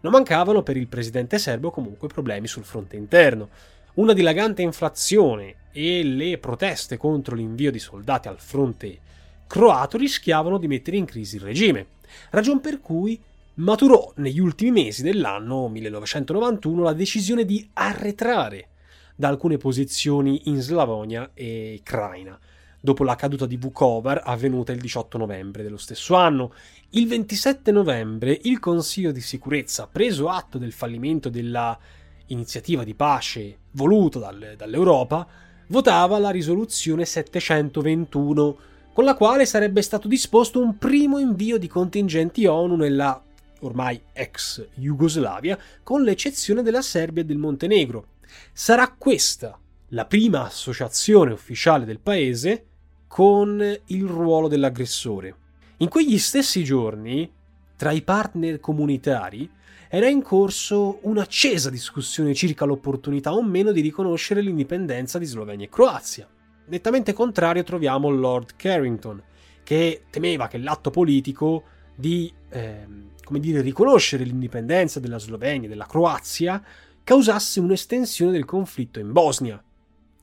Non 0.00 0.12
mancavano 0.12 0.62
per 0.62 0.76
il 0.76 0.86
presidente 0.86 1.38
serbo 1.38 1.70
comunque 1.70 2.08
problemi 2.08 2.46
sul 2.46 2.64
fronte 2.64 2.96
interno. 2.96 3.48
Una 3.94 4.12
dilagante 4.12 4.60
inflazione 4.60 5.60
e 5.72 6.04
le 6.04 6.38
proteste 6.38 6.96
contro 6.96 7.34
l'invio 7.34 7.70
di 7.70 7.78
soldati 7.78 8.28
al 8.28 8.38
fronte 8.38 8.98
croato 9.46 9.98
rischiavano 9.98 10.58
di 10.58 10.68
mettere 10.68 10.96
in 10.96 11.04
crisi 11.04 11.36
il 11.36 11.42
regime, 11.42 11.86
ragion 12.30 12.60
per 12.60 12.80
cui 12.80 13.20
maturò 13.54 14.12
negli 14.16 14.38
ultimi 14.38 14.70
mesi 14.70 15.02
dell'anno 15.02 15.68
1991 15.68 16.82
la 16.82 16.92
decisione 16.94 17.44
di 17.44 17.68
arretrare 17.74 18.68
da 19.14 19.28
alcune 19.28 19.58
posizioni 19.58 20.48
in 20.48 20.60
Slavonia 20.60 21.32
e 21.34 21.80
Kraina, 21.82 22.38
dopo 22.80 23.04
la 23.04 23.14
caduta 23.14 23.46
di 23.46 23.56
Vukovar 23.56 24.22
avvenuta 24.24 24.72
il 24.72 24.80
18 24.80 25.18
novembre 25.18 25.62
dello 25.62 25.76
stesso 25.76 26.14
anno. 26.14 26.54
Il 26.90 27.06
27 27.06 27.70
novembre 27.72 28.38
il 28.44 28.58
Consiglio 28.58 29.12
di 29.12 29.20
sicurezza, 29.20 29.86
preso 29.86 30.28
atto 30.28 30.58
del 30.58 30.72
fallimento 30.72 31.28
della 31.28 31.78
iniziativa 32.26 32.84
di 32.84 32.94
pace 32.94 33.58
voluta 33.72 34.18
dal, 34.18 34.54
dall'Europa, 34.56 35.28
votava 35.72 36.18
la 36.18 36.28
risoluzione 36.28 37.06
721, 37.06 38.56
con 38.92 39.04
la 39.04 39.14
quale 39.14 39.46
sarebbe 39.46 39.80
stato 39.80 40.06
disposto 40.06 40.60
un 40.60 40.76
primo 40.76 41.18
invio 41.18 41.56
di 41.56 41.66
contingenti 41.66 42.44
ONU 42.44 42.76
nella 42.76 43.20
ormai 43.60 43.98
ex 44.12 44.66
Jugoslavia, 44.74 45.58
con 45.82 46.02
l'eccezione 46.02 46.62
della 46.62 46.82
Serbia 46.82 47.22
e 47.22 47.24
del 47.24 47.38
Montenegro. 47.38 48.08
Sarà 48.52 48.94
questa 48.98 49.58
la 49.88 50.04
prima 50.04 50.44
associazione 50.44 51.32
ufficiale 51.32 51.86
del 51.86 52.00
paese 52.00 52.66
con 53.06 53.58
il 53.86 54.04
ruolo 54.04 54.48
dell'aggressore. 54.48 55.34
In 55.78 55.88
quegli 55.88 56.18
stessi 56.18 56.64
giorni, 56.64 57.30
tra 57.76 57.92
i 57.92 58.02
partner 58.02 58.60
comunitari, 58.60 59.48
era 59.94 60.08
in 60.08 60.22
corso 60.22 61.00
un'accesa 61.02 61.68
discussione 61.68 62.32
circa 62.32 62.64
l'opportunità 62.64 63.34
o 63.34 63.42
meno 63.42 63.72
di 63.72 63.82
riconoscere 63.82 64.40
l'indipendenza 64.40 65.18
di 65.18 65.26
Slovenia 65.26 65.66
e 65.66 65.68
Croazia. 65.68 66.26
Nettamente 66.68 67.12
contrario 67.12 67.62
troviamo 67.62 68.08
Lord 68.08 68.56
Carrington, 68.56 69.22
che 69.62 70.04
temeva 70.08 70.48
che 70.48 70.56
l'atto 70.56 70.88
politico 70.88 71.64
di 71.94 72.32
eh, 72.48 72.86
come 73.22 73.38
dire, 73.38 73.60
riconoscere 73.60 74.24
l'indipendenza 74.24 74.98
della 74.98 75.18
Slovenia 75.18 75.66
e 75.66 75.68
della 75.68 75.84
Croazia 75.84 76.64
causasse 77.04 77.60
un'estensione 77.60 78.32
del 78.32 78.46
conflitto 78.46 78.98
in 78.98 79.12
Bosnia, 79.12 79.62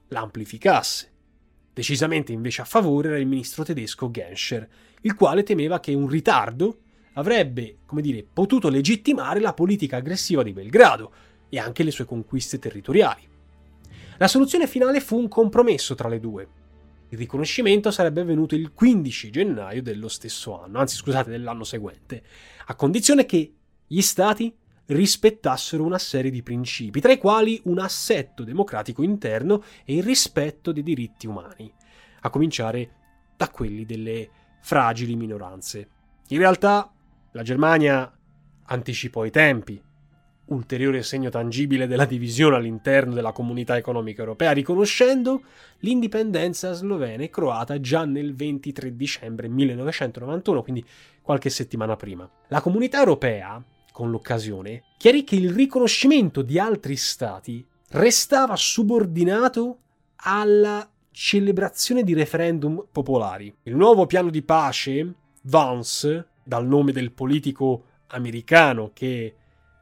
l'amplificasse. 0.07 1.11
Decisamente 1.71 2.31
invece 2.31 2.61
a 2.61 2.65
favore 2.65 3.09
era 3.09 3.19
il 3.19 3.27
ministro 3.27 3.63
tedesco 3.63 4.09
Genscher, 4.09 4.67
il 5.01 5.13
quale 5.13 5.43
temeva 5.43 5.79
che 5.79 5.93
un 5.93 6.07
ritardo 6.07 6.79
avrebbe, 7.19 7.79
come 7.85 8.01
dire, 8.01 8.25
potuto 8.31 8.69
legittimare 8.69 9.39
la 9.39 9.53
politica 9.53 9.97
aggressiva 9.97 10.43
di 10.43 10.53
Belgrado 10.53 11.11
e 11.49 11.59
anche 11.59 11.83
le 11.83 11.91
sue 11.91 12.05
conquiste 12.05 12.59
territoriali. 12.59 13.27
La 14.17 14.27
soluzione 14.27 14.67
finale 14.67 14.99
fu 14.99 15.17
un 15.17 15.27
compromesso 15.27 15.95
tra 15.95 16.09
le 16.09 16.19
due. 16.19 16.47
Il 17.09 17.17
riconoscimento 17.17 17.89
sarebbe 17.89 18.21
avvenuto 18.21 18.53
il 18.53 18.73
15 18.73 19.29
gennaio 19.29 19.81
dello 19.81 20.07
stesso 20.07 20.61
anno, 20.61 20.79
anzi 20.79 20.95
scusate, 20.95 21.29
dell'anno 21.29 21.63
seguente, 21.63 22.23
a 22.65 22.75
condizione 22.75 23.25
che 23.25 23.53
gli 23.87 24.01
stati 24.01 24.55
rispettassero 24.87 25.83
una 25.83 25.97
serie 25.97 26.31
di 26.31 26.43
principi, 26.43 26.99
tra 26.99 27.11
i 27.11 27.17
quali 27.17 27.61
un 27.65 27.79
assetto 27.79 28.43
democratico 28.43 29.03
interno 29.03 29.63
e 29.85 29.95
il 29.95 30.03
rispetto 30.03 30.71
dei 30.71 30.83
diritti 30.83 31.27
umani, 31.27 31.71
a 32.21 32.29
cominciare 32.29 32.91
da 33.37 33.49
quelli 33.49 33.85
delle 33.85 34.29
fragili 34.61 35.15
minoranze. 35.15 35.87
In 36.27 36.37
realtà 36.37 36.91
la 37.31 37.43
Germania 37.43 38.11
anticipò 38.65 39.25
i 39.25 39.31
tempi, 39.31 39.81
ulteriore 40.45 41.03
segno 41.03 41.29
tangibile 41.29 41.87
della 41.87 42.05
divisione 42.05 42.55
all'interno 42.55 43.13
della 43.13 43.31
comunità 43.31 43.77
economica 43.77 44.21
europea, 44.21 44.51
riconoscendo 44.51 45.43
l'indipendenza 45.79 46.73
slovena 46.73 47.23
e 47.23 47.29
croata 47.29 47.79
già 47.79 48.05
nel 48.05 48.35
23 48.35 48.95
dicembre 48.95 49.47
1991, 49.47 50.63
quindi 50.63 50.83
qualche 51.21 51.49
settimana 51.49 51.95
prima. 51.95 52.29
La 52.47 52.61
comunità 52.61 52.99
europea 52.99 53.63
con 53.91 54.11
l'occasione, 54.11 54.83
chiarì 54.97 55.23
che 55.23 55.35
il 55.35 55.51
riconoscimento 55.51 56.41
di 56.41 56.57
altri 56.57 56.95
stati 56.95 57.65
restava 57.89 58.55
subordinato 58.55 59.79
alla 60.15 60.89
celebrazione 61.11 62.03
di 62.03 62.13
referendum 62.13 62.85
popolari. 62.91 63.53
Il 63.63 63.75
nuovo 63.75 64.05
piano 64.05 64.29
di 64.29 64.41
pace, 64.41 65.13
Vance, 65.43 66.28
dal 66.49 66.67
nome 66.67 66.91
del 66.91 67.11
politico 67.11 67.85
americano 68.07 68.89
che 68.91 69.35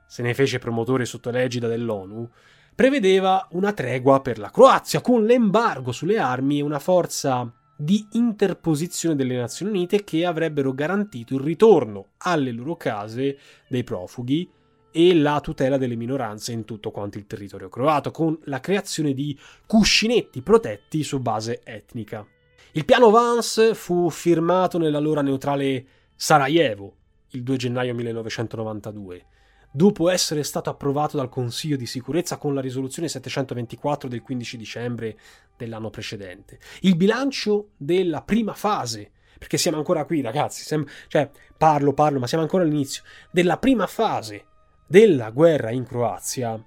se 0.06 0.22
ne 0.22 0.34
fece 0.34 0.60
promotore 0.60 1.06
sotto 1.06 1.32
l'egida 1.32 1.68
dell'ONU, 1.68 2.30
prevedeva 2.76 3.48
una 3.52 3.74
tregua 3.74 4.22
per 4.22 4.38
la 4.38 4.52
Croazia 4.52 5.02
con 5.02 5.24
l'embargo 5.26 5.92
sulle 5.92 6.20
armi 6.20 6.60
e 6.60 6.64
una 6.64 6.78
forza 6.78 7.52
di 7.76 8.06
interposizione 8.12 9.16
delle 9.16 9.38
Nazioni 9.38 9.72
Unite 9.72 10.04
che 10.04 10.26
avrebbero 10.26 10.74
garantito 10.74 11.36
il 11.36 11.42
ritorno 11.42 12.10
alle 12.18 12.52
loro 12.52 12.76
case 12.76 13.38
dei 13.68 13.84
profughi 13.84 14.50
e 14.92 15.16
la 15.16 15.40
tutela 15.40 15.78
delle 15.78 15.96
minoranze 15.96 16.52
in 16.52 16.66
tutto 16.66 16.92
quanto 16.92 17.18
il 17.18 17.28
territorio 17.28 17.70
croato, 17.70 18.12
con 18.12 18.38
la 18.46 18.60
creazione 18.60 19.14
di 19.14 19.38
cuscinetti 19.66 20.42
protetti 20.42 21.04
su 21.04 21.20
base 21.20 21.62
etnica. 21.64 22.26
Il 22.72 22.86
piano 22.86 23.10
Vance 23.10 23.74
fu 23.76 24.10
firmato 24.10 24.78
nell'allora 24.78 25.22
neutrale 25.22 25.86
Sarajevo 26.20 26.96
il 27.32 27.44
2 27.44 27.58
gennaio 27.58 27.94
1992 27.94 29.26
dopo 29.72 30.10
essere 30.10 30.42
stato 30.42 30.72
approvato 30.72 31.16
dal 31.16 31.30
Consiglio 31.30 31.78
di 31.78 31.86
sicurezza 31.86 32.38
con 32.38 32.56
la 32.56 32.62
risoluzione 32.62 33.08
724 33.08 34.10
del 34.10 34.24
15 34.24 34.58
dicembre 34.58 35.20
dell'anno 35.56 35.92
precedente. 35.92 36.58
Il 36.82 36.96
bilancio 36.96 37.70
della 37.78 38.24
prima 38.24 38.54
fase, 38.54 39.12
perché 39.38 39.60
siamo 39.60 39.78
ancora 39.78 40.06
qui 40.06 40.22
ragazzi, 40.22 40.64
sem- 40.64 40.88
cioè 41.08 41.30
parlo, 41.56 41.94
parlo, 41.94 42.18
ma 42.18 42.26
siamo 42.26 42.44
ancora 42.44 42.64
all'inizio, 42.64 43.04
della 43.30 43.60
prima 43.60 43.86
fase 43.86 44.46
della 44.88 45.30
guerra 45.30 45.70
in 45.70 45.86
Croazia, 45.86 46.60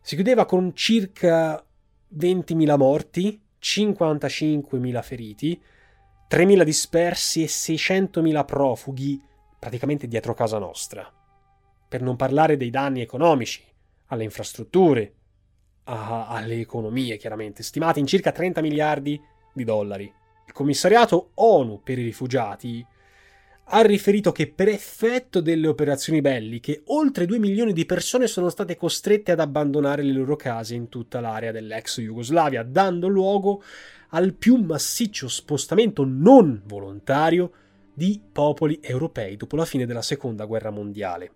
si 0.00 0.14
chiudeva 0.14 0.44
con 0.44 0.72
circa 0.76 1.60
20.000 2.16 2.76
morti, 2.76 3.42
55.000 3.60 5.02
feriti, 5.02 5.60
3.000 6.32 6.62
dispersi 6.62 7.42
e 7.42 7.46
600.000 7.46 8.44
profughi 8.46 9.22
praticamente 9.58 10.08
dietro 10.08 10.32
casa 10.32 10.56
nostra 10.56 11.06
per 11.86 12.00
non 12.00 12.16
parlare 12.16 12.56
dei 12.56 12.70
danni 12.70 13.02
economici 13.02 13.62
alle 14.06 14.24
infrastrutture, 14.24 15.14
a, 15.84 16.28
alle 16.28 16.58
economie 16.58 17.18
chiaramente, 17.18 17.62
stimati 17.62 18.00
in 18.00 18.06
circa 18.06 18.32
30 18.32 18.62
miliardi 18.62 19.20
di 19.52 19.62
dollari. 19.62 20.10
Il 20.46 20.52
commissariato 20.54 21.32
ONU 21.34 21.82
per 21.82 21.98
i 21.98 22.04
rifugiati 22.04 22.82
ha 23.64 23.80
riferito 23.82 24.32
che 24.32 24.48
per 24.48 24.68
effetto 24.68 25.40
delle 25.40 25.66
operazioni 25.66 26.20
belliche 26.20 26.82
oltre 26.86 27.26
2 27.26 27.38
milioni 27.38 27.72
di 27.72 27.86
persone 27.86 28.26
sono 28.26 28.48
state 28.48 28.76
costrette 28.76 29.32
ad 29.32 29.40
abbandonare 29.40 30.02
le 30.02 30.12
loro 30.12 30.36
case 30.36 30.74
in 30.74 30.88
tutta 30.88 31.20
l'area 31.20 31.52
dell'ex 31.52 32.00
Jugoslavia, 32.00 32.62
dando 32.62 33.08
luogo 33.08 33.62
al 34.10 34.34
più 34.34 34.56
massiccio 34.56 35.28
spostamento 35.28 36.04
non 36.04 36.62
volontario 36.66 37.52
di 37.94 38.20
popoli 38.30 38.78
europei 38.82 39.36
dopo 39.36 39.56
la 39.56 39.64
fine 39.64 39.86
della 39.86 40.02
seconda 40.02 40.44
guerra 40.44 40.70
mondiale. 40.70 41.32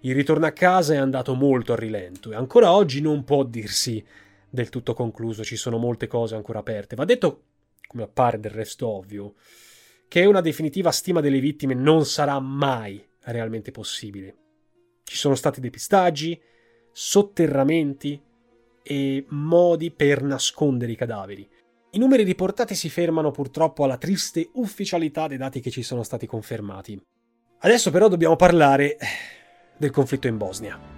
Il 0.00 0.14
ritorno 0.14 0.46
a 0.46 0.52
casa 0.52 0.94
è 0.94 0.96
andato 0.96 1.34
molto 1.34 1.72
a 1.72 1.76
rilento 1.76 2.30
e 2.30 2.36
ancora 2.36 2.72
oggi 2.72 3.00
non 3.00 3.24
può 3.24 3.42
dirsi 3.42 4.02
del 4.48 4.68
tutto 4.68 4.94
concluso, 4.94 5.44
ci 5.44 5.56
sono 5.56 5.76
molte 5.76 6.06
cose 6.06 6.34
ancora 6.34 6.60
aperte. 6.60 6.94
Va 6.94 7.04
detto, 7.04 7.42
come 7.86 8.04
appare 8.04 8.38
del 8.38 8.52
resto 8.52 8.86
ovvio, 8.86 9.34
che 10.08 10.24
una 10.24 10.40
definitiva 10.40 10.90
stima 10.90 11.20
delle 11.20 11.38
vittime 11.38 11.74
non 11.74 12.06
sarà 12.06 12.40
mai 12.40 13.06
realmente 13.24 13.70
possibile. 13.70 14.36
Ci 15.04 15.16
sono 15.16 15.34
stati 15.34 15.60
depistaggi, 15.60 16.40
sotterramenti 16.90 18.20
e 18.82 19.26
modi 19.28 19.90
per 19.90 20.22
nascondere 20.22 20.92
i 20.92 20.96
cadaveri. 20.96 21.48
I 21.90 21.98
numeri 21.98 22.22
riportati 22.22 22.74
si 22.74 22.88
fermano 22.88 23.30
purtroppo 23.30 23.84
alla 23.84 23.98
triste 23.98 24.48
ufficialità 24.54 25.26
dei 25.26 25.38
dati 25.38 25.60
che 25.60 25.70
ci 25.70 25.82
sono 25.82 26.02
stati 26.02 26.26
confermati. 26.26 27.00
Adesso 27.60 27.90
però 27.90 28.08
dobbiamo 28.08 28.36
parlare 28.36 28.96
del 29.76 29.90
conflitto 29.90 30.26
in 30.26 30.36
Bosnia. 30.36 30.97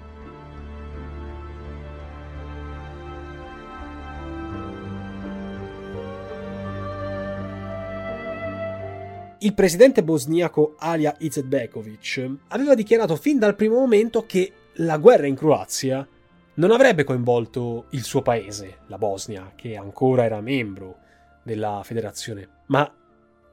Il 9.42 9.54
presidente 9.54 10.02
bosniaco 10.02 10.74
Alija 10.76 11.16
Izetbegovic 11.18 12.30
aveva 12.48 12.74
dichiarato 12.74 13.16
fin 13.16 13.38
dal 13.38 13.56
primo 13.56 13.76
momento 13.78 14.26
che 14.26 14.52
la 14.74 14.98
guerra 14.98 15.26
in 15.26 15.34
Croazia 15.34 16.06
non 16.54 16.70
avrebbe 16.70 17.04
coinvolto 17.04 17.86
il 17.90 18.02
suo 18.02 18.20
paese, 18.20 18.80
la 18.88 18.98
Bosnia, 18.98 19.52
che 19.56 19.76
ancora 19.76 20.24
era 20.24 20.42
membro 20.42 20.98
della 21.42 21.80
federazione, 21.84 22.48
ma 22.66 22.92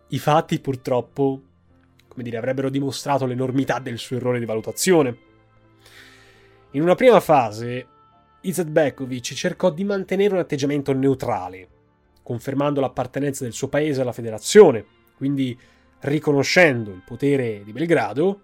i 0.09 0.19
fatti 0.19 0.59
purtroppo 0.59 1.41
come 2.17 2.23
dire, 2.23 2.37
avrebbero 2.37 2.69
dimostrato 2.69 3.25
l'enormità 3.25 3.79
del 3.79 3.97
suo 3.97 4.17
errore 4.17 4.39
di 4.39 4.45
valutazione. 4.45 5.17
In 6.71 6.81
una 6.81 6.95
prima 6.95 7.19
fase, 7.19 7.87
Izetbegovic 8.41 9.33
cercò 9.35 9.69
di 9.69 9.83
mantenere 9.83 10.33
un 10.33 10.39
atteggiamento 10.39 10.91
neutrale, 10.91 11.67
confermando 12.23 12.81
l'appartenenza 12.81 13.43
del 13.43 13.53
suo 13.53 13.67
paese 13.67 14.01
alla 14.01 14.11
federazione, 14.11 14.83
quindi 15.15 15.57
riconoscendo 16.01 16.91
il 16.91 17.01
potere 17.05 17.63
di 17.63 17.71
Belgrado 17.71 18.41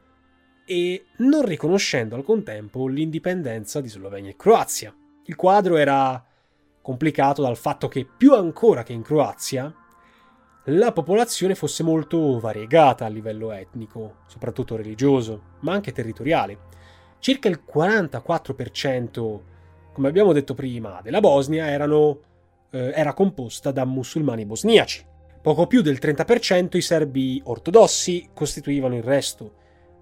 e 0.65 1.05
non 1.17 1.45
riconoscendo 1.45 2.15
al 2.15 2.23
contempo 2.23 2.87
l'indipendenza 2.87 3.81
di 3.81 3.89
Slovenia 3.89 4.31
e 4.31 4.35
Croazia. 4.35 4.95
Il 5.25 5.35
quadro 5.35 5.77
era 5.77 6.23
complicato 6.81 7.41
dal 7.41 7.57
fatto 7.57 7.87
che 7.87 8.05
più 8.05 8.33
ancora 8.33 8.83
che 8.83 8.93
in 8.93 9.01
Croazia 9.01 9.73
la 10.67 10.91
popolazione 10.93 11.55
fosse 11.55 11.83
molto 11.83 12.39
variegata 12.39 13.05
a 13.05 13.09
livello 13.09 13.51
etnico, 13.51 14.17
soprattutto 14.27 14.77
religioso, 14.77 15.41
ma 15.61 15.73
anche 15.73 15.91
territoriale. 15.91 16.71
Circa 17.19 17.49
il 17.49 17.61
44%, 17.65 19.39
come 19.91 20.07
abbiamo 20.07 20.31
detto 20.31 20.53
prima, 20.53 21.01
della 21.01 21.19
Bosnia 21.19 21.67
erano, 21.67 22.19
eh, 22.69 22.91
era 22.95 23.13
composta 23.13 23.71
da 23.71 23.83
musulmani 23.83 24.45
bosniaci. 24.45 25.05
Poco 25.43 25.67
più 25.67 25.81
del 25.81 25.99
30% 26.01 26.77
i 26.77 26.81
serbi 26.81 27.41
ortodossi 27.43 28.29
costituivano 28.33 28.95
il 28.95 29.03
resto 29.03 29.55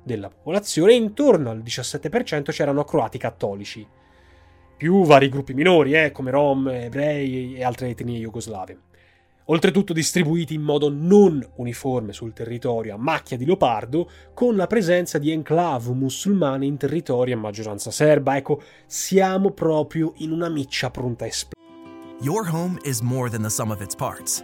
della 0.04 0.30
popolazione 0.30 0.94
e 0.94 0.96
intorno 0.96 1.50
al 1.50 1.60
17% 1.60 2.52
c'erano 2.52 2.86
croati 2.86 3.18
cattolici. 3.18 3.86
Più 4.78 5.04
vari 5.04 5.30
gruppi 5.30 5.54
minori, 5.54 5.94
eh, 5.94 6.12
come 6.12 6.32
rom, 6.32 6.68
ebrei 6.70 7.56
e 7.56 7.64
altre 7.64 7.90
etnie 7.90 8.20
jugoslave 8.20 8.90
oltretutto 9.46 9.94
distribuiti 9.94 10.54
in 10.54 10.62
modo 10.62 10.90
non 10.90 11.46
uniforme 11.56 12.14
sul 12.14 12.34
territorio 12.34 12.96
a 12.96 12.98
macchia 12.98 13.38
di 13.38 13.46
leopardo, 13.46 14.10
con 14.34 14.56
la 14.56 14.68
presenza 14.68 15.18
di 15.18 15.32
enclave 15.32 15.92
musulmane 15.92 16.66
in 16.66 16.78
territori 16.78 17.32
a 17.32 17.38
maggioranza 17.38 17.92
serba. 17.92 18.38
Ecco, 18.38 18.62
siamo 18.86 19.52
proprio 19.52 20.14
in 20.18 20.32
una 20.32 20.50
miccia 20.50 20.90
pronta 20.90 21.26
a 21.26 21.28
esplodere. 21.28 21.60
Your 22.22 22.48
home 22.48 22.80
is 22.84 23.02
more 23.02 23.30
than 23.30 23.42
the 23.42 23.50
sum 23.50 23.72
of 23.72 23.82
its 23.82 23.96
parts, 23.96 24.44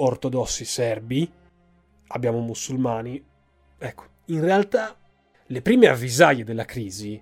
ortodossi 0.00 0.64
serbi, 0.64 1.30
abbiamo 2.08 2.40
musulmani. 2.40 3.22
Ecco, 3.78 4.04
in 4.26 4.40
realtà 4.40 4.96
le 5.46 5.62
prime 5.62 5.88
avvisaglie 5.88 6.44
della 6.44 6.64
crisi 6.64 7.20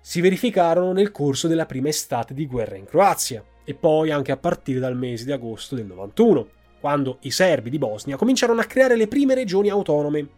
si 0.00 0.20
verificarono 0.20 0.92
nel 0.92 1.10
corso 1.10 1.48
della 1.48 1.66
prima 1.66 1.88
estate 1.88 2.34
di 2.34 2.46
guerra 2.46 2.76
in 2.76 2.84
Croazia 2.84 3.42
e 3.64 3.74
poi 3.74 4.10
anche 4.10 4.32
a 4.32 4.36
partire 4.36 4.78
dal 4.78 4.96
mese 4.96 5.24
di 5.24 5.32
agosto 5.32 5.74
del 5.74 5.86
91, 5.86 6.48
quando 6.80 7.18
i 7.20 7.30
serbi 7.30 7.70
di 7.70 7.78
Bosnia 7.78 8.16
cominciarono 8.16 8.60
a 8.60 8.64
creare 8.64 8.96
le 8.96 9.08
prime 9.08 9.34
regioni 9.34 9.70
autonome, 9.70 10.28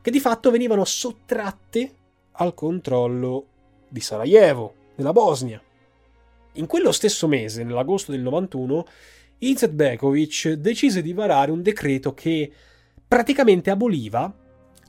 che 0.00 0.10
di 0.10 0.20
fatto 0.20 0.50
venivano 0.50 0.84
sottratte 0.84 1.92
al 2.32 2.54
controllo 2.54 3.46
di 3.88 4.00
Sarajevo, 4.00 4.74
nella 4.94 5.12
Bosnia. 5.12 5.62
In 6.52 6.66
quello 6.66 6.92
stesso 6.92 7.28
mese, 7.28 7.62
nell'agosto 7.62 8.10
del 8.12 8.22
91, 8.22 8.86
Izetbegovic 9.44 10.52
decise 10.52 11.02
di 11.02 11.12
varare 11.12 11.50
un 11.50 11.62
decreto 11.62 12.14
che 12.14 12.48
praticamente 13.08 13.70
aboliva 13.70 14.32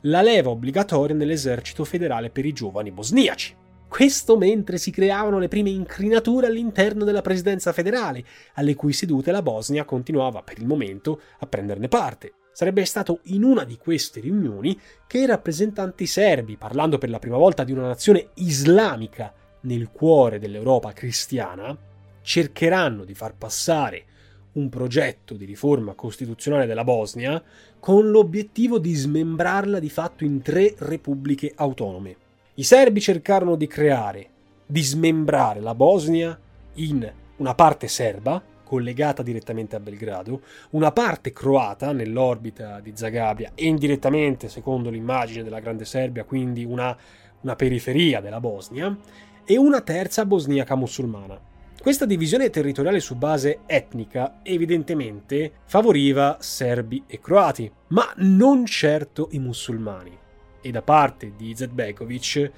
la 0.02 0.22
leva 0.22 0.52
obbligatoria 0.52 1.16
nell'esercito 1.16 1.84
federale 1.84 2.30
per 2.30 2.46
i 2.46 2.54
giovani 2.54 2.92
bosniaci. 2.92 3.56
Questo 3.88 4.38
mentre 4.38 4.78
si 4.78 4.92
creavano 4.92 5.40
le 5.40 5.48
prime 5.48 5.72
incrinature 5.72 6.46
all'interno 6.46 7.04
della 7.04 7.24
presidenza 7.24 7.74
federale, 7.74 8.24
alle 8.54 8.76
cui 8.76 8.94
sedute 8.94 9.32
la 9.32 9.42
Bosnia 9.42 9.86
continuava 9.86 10.44
per 10.44 10.60
il 10.60 10.68
momento 10.68 11.20
a 11.40 11.48
prenderne 11.48 11.88
parte. 11.88 12.34
Sarebbe 12.52 12.86
stato 12.86 13.22
in 13.24 13.44
una 13.44 13.64
di 13.64 13.78
queste 13.78 14.20
riunioni 14.20 14.80
che 15.08 15.18
i 15.18 15.26
rappresentanti 15.26 16.06
serbi, 16.06 16.58
parlando 16.58 17.00
per 17.00 17.10
la 17.10 17.18
prima 17.18 17.38
volta 17.38 17.64
di 17.64 17.72
una 17.72 17.88
nazione 17.88 18.28
islamica 18.36 19.34
nel 19.62 19.90
cuore 19.90 20.38
dell'Europa 20.38 20.92
cristiana, 20.92 21.76
cercheranno 22.22 23.04
di 23.04 23.16
far 23.16 23.34
passare 23.36 24.06
un 24.54 24.70
progetto 24.70 25.34
di 25.34 25.46
riforma 25.46 25.94
costituzionale 25.94 26.66
della 26.66 26.84
Bosnia 26.84 27.42
con 27.80 28.10
l'obiettivo 28.10 28.80
di 28.80 28.94
smembrarla 28.94 29.80
di 29.80 29.90
fatto 29.90 30.24
in 30.24 30.42
tre 30.42 30.74
repubbliche 30.78 31.54
autonome. 31.56 32.16
I 32.56 32.64
serbi 32.64 33.02
cercarono 33.02 33.56
di 33.56 33.68
creare, 33.68 34.28
di 34.66 34.82
smembrare 34.82 35.60
la 35.60 35.74
Bosnia 35.74 36.40
in 36.76 37.12
una 37.38 37.56
parte 37.56 37.88
serba, 37.88 38.42
collegata 38.64 39.24
direttamente 39.24 39.76
a 39.76 39.80
Belgrado, 39.80 40.42
una 40.72 40.92
parte 40.92 41.32
croata 41.32 41.92
nell'orbita 41.92 42.80
di 42.80 42.92
Zagabria 42.96 43.52
e 43.56 43.66
indirettamente, 43.66 44.50
secondo 44.50 44.90
l'immagine 44.90 45.44
della 45.44 45.60
Grande 45.60 45.86
Serbia, 45.86 46.24
quindi 46.24 46.64
una, 46.64 46.96
una 47.42 47.56
periferia 47.56 48.22
della 48.22 48.40
Bosnia, 48.40 48.96
e 49.46 49.58
una 49.58 49.82
terza 49.82 50.26
bosniaca 50.26 50.76
musulmana. 50.76 51.52
Questa 51.84 52.06
divisione 52.06 52.50
territoriale 52.50 53.02
su 53.02 53.16
base 53.16 53.60
etnica 53.66 54.40
evidentemente 54.42 55.52
favoriva 55.66 56.38
serbi 56.40 57.04
e 57.06 57.20
croati, 57.20 57.70
ma 57.88 58.10
non 58.20 58.66
certo 58.66 59.28
i 59.32 59.40
musulmani 59.40 60.18
e 60.62 60.72
da 60.72 60.82
parte 60.82 61.34
di 61.36 61.54
Zedbekovic 61.54 62.52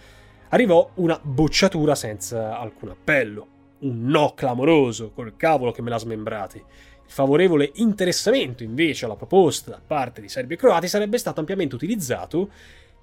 arrivò 0.49 0.91
una 0.97 1.19
bocciatura 1.19 1.95
senza 1.95 2.59
alcun 2.59 2.89
appello, 2.89 3.47
un 3.79 4.03
no 4.05 4.33
clamoroso, 4.35 5.09
col 5.09 5.35
cavolo 5.35 5.71
che 5.71 5.81
me 5.81 5.89
la 5.89 5.97
smembrate. 5.97 6.57
Il 6.57 7.11
favorevole 7.11 7.71
interessamento 7.77 8.61
invece 8.61 9.05
alla 9.05 9.15
proposta 9.15 9.71
da 9.71 9.81
parte 9.83 10.21
di 10.21 10.29
serbi 10.29 10.53
e 10.53 10.57
croati 10.57 10.87
sarebbe 10.87 11.17
stato 11.17 11.39
ampiamente 11.39 11.73
utilizzato 11.73 12.47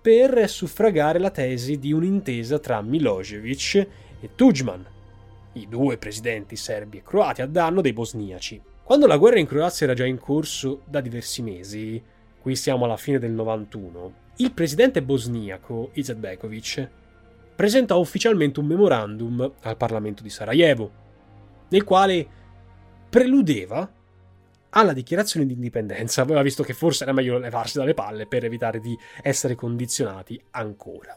per 0.00 0.48
suffragare 0.48 1.18
la 1.18 1.30
tesi 1.30 1.80
di 1.80 1.92
un'intesa 1.92 2.60
tra 2.60 2.80
Milosevic 2.80 3.74
e 4.20 4.30
Tudjman, 4.36 4.86
i 5.54 5.68
due 5.68 5.98
presidenti 5.98 6.56
serbi 6.56 6.98
e 6.98 7.02
croati 7.02 7.42
a 7.42 7.46
danno 7.46 7.80
dei 7.80 7.92
bosniaci. 7.92 8.60
Quando 8.82 9.06
la 9.06 9.16
guerra 9.16 9.38
in 9.38 9.46
Croazia 9.46 9.86
era 9.86 9.94
già 9.94 10.04
in 10.04 10.18
corso 10.18 10.82
da 10.86 11.00
diversi 11.00 11.42
mesi, 11.42 12.02
qui 12.40 12.56
siamo 12.56 12.84
alla 12.84 12.96
fine 12.96 13.18
del 13.18 13.32
91, 13.32 14.14
il 14.36 14.52
presidente 14.52 15.02
bosniaco 15.02 15.90
Izetbegovic 15.92 16.88
presentò 17.54 17.98
ufficialmente 17.98 18.60
un 18.60 18.66
memorandum 18.66 19.52
al 19.60 19.76
Parlamento 19.76 20.22
di 20.22 20.30
Sarajevo, 20.30 20.90
nel 21.68 21.84
quale 21.84 22.26
preludeva 23.08 23.90
alla 24.70 24.92
dichiarazione 24.92 25.46
di 25.46 25.52
indipendenza, 25.52 26.22
aveva 26.22 26.42
visto 26.42 26.62
che 26.62 26.72
forse 26.72 27.04
era 27.04 27.12
meglio 27.12 27.38
levarsi 27.38 27.78
dalle 27.78 27.94
palle 27.94 28.26
per 28.26 28.44
evitare 28.44 28.80
di 28.80 28.98
essere 29.22 29.54
condizionati 29.54 30.42
ancora. 30.52 31.16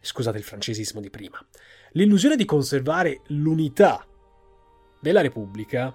Scusate 0.00 0.36
il 0.36 0.44
francesismo 0.44 1.00
di 1.00 1.08
prima. 1.08 1.44
L'illusione 1.92 2.36
di 2.36 2.46
conservare 2.46 3.20
l'unità 3.26 4.06
della 4.98 5.20
Repubblica 5.20 5.94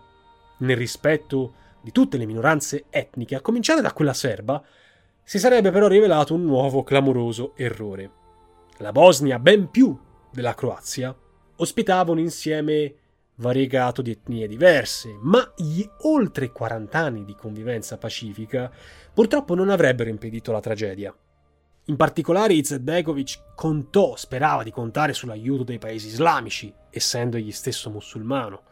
nel 0.59 0.77
rispetto 0.77 1.53
di 1.81 1.91
tutte 1.91 2.17
le 2.17 2.25
minoranze 2.25 2.85
etniche, 2.89 3.35
a 3.35 3.41
cominciare 3.41 3.81
da 3.81 3.93
quella 3.93 4.13
serba, 4.13 4.63
si 5.23 5.39
sarebbe 5.39 5.71
però 5.71 5.87
rivelato 5.87 6.35
un 6.35 6.45
nuovo 6.45 6.83
clamoroso 6.83 7.53
errore. 7.55 8.11
La 8.77 8.91
Bosnia, 8.91 9.39
ben 9.39 9.71
più 9.71 9.97
della 10.31 10.53
Croazia, 10.53 11.15
ospitava 11.55 12.11
un 12.11 12.19
insieme 12.19 12.93
variegato 13.35 14.01
di 14.03 14.11
etnie 14.11 14.47
diverse, 14.47 15.17
ma 15.21 15.51
gli 15.55 15.83
oltre 16.01 16.51
40 16.51 16.97
anni 16.97 17.25
di 17.25 17.35
convivenza 17.35 17.97
pacifica 17.97 18.71
purtroppo 19.13 19.55
non 19.55 19.69
avrebbero 19.69 20.09
impedito 20.09 20.51
la 20.51 20.59
tragedia. 20.59 21.15
In 21.89 21.95
particolare 21.95 22.53
Izetbegovic 22.53 23.53
contò, 23.55 24.17
sperava 24.17 24.63
di 24.63 24.71
contare 24.71 25.13
sull'aiuto 25.13 25.63
dei 25.63 25.79
paesi 25.79 26.07
islamici, 26.07 26.73
essendo 26.89 27.37
egli 27.37 27.51
stesso 27.51 27.89
musulmano. 27.89 28.63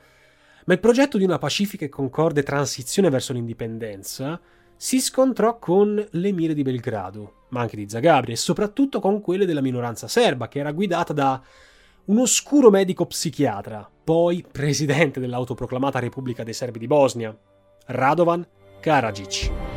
Ma 0.66 0.74
il 0.74 0.82
progetto 0.82 1.18
di 1.18 1.24
una 1.24 1.38
pacifica 1.38 1.86
e 1.86 1.90
concorde 1.90 2.44
transizione 2.44 3.10
verso 3.10 3.32
l'indipendenza 3.32 4.40
si 4.76 5.00
scontrò 5.00 5.58
con 5.60 6.06
le 6.10 6.32
mire 6.34 6.54
di 6.54 6.64
Belgrado, 6.64 7.46
ma 7.50 7.62
anche 7.62 7.78
di 7.78 7.88
Zagabria 7.88 8.34
e 8.34 8.38
soprattutto 8.38 9.00
con 9.00 9.22
quelle 9.22 9.46
della 9.46 9.62
minoranza 9.62 10.10
serba, 10.10 10.50
che 10.50 10.60
era 10.60 10.74
guidata 10.74 11.14
da 11.14 11.42
un 12.06 12.18
oscuro 12.20 12.70
medico 12.70 13.06
psichiatra, 13.06 13.90
poi 14.04 14.46
presidente 14.52 15.22
dell'autoproclamata 15.22 16.00
Repubblica 16.00 16.44
dei 16.44 16.54
Serbi 16.54 16.80
di 16.80 16.88
Bosnia, 16.88 17.36
Radovan 17.86 18.46
Karadzic. 18.82 19.75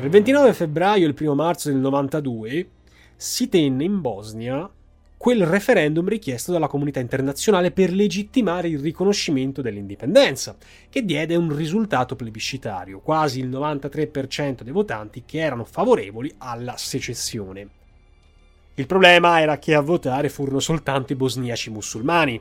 Tra 0.00 0.08
il 0.08 0.14
29 0.14 0.54
febbraio 0.54 1.04
e 1.04 1.08
il 1.10 1.14
1 1.14 1.34
marzo 1.34 1.68
del 1.68 1.78
92 1.78 2.68
si 3.16 3.50
tenne 3.50 3.84
in 3.84 4.00
Bosnia 4.00 4.66
quel 5.14 5.44
referendum 5.44 6.08
richiesto 6.08 6.52
dalla 6.52 6.68
comunità 6.68 7.00
internazionale 7.00 7.70
per 7.70 7.92
legittimare 7.92 8.68
il 8.68 8.78
riconoscimento 8.78 9.60
dell'indipendenza, 9.60 10.56
che 10.88 11.04
diede 11.04 11.36
un 11.36 11.54
risultato 11.54 12.16
plebiscitario, 12.16 13.00
quasi 13.00 13.40
il 13.40 13.50
93% 13.50 14.62
dei 14.62 14.72
votanti 14.72 15.24
che 15.26 15.40
erano 15.40 15.64
favorevoli 15.64 16.32
alla 16.38 16.78
secessione. 16.78 17.68
Il 18.76 18.86
problema 18.86 19.38
era 19.38 19.58
che 19.58 19.74
a 19.74 19.80
votare 19.80 20.30
furono 20.30 20.60
soltanto 20.60 21.12
i 21.12 21.16
bosniaci 21.16 21.68
musulmani. 21.68 22.40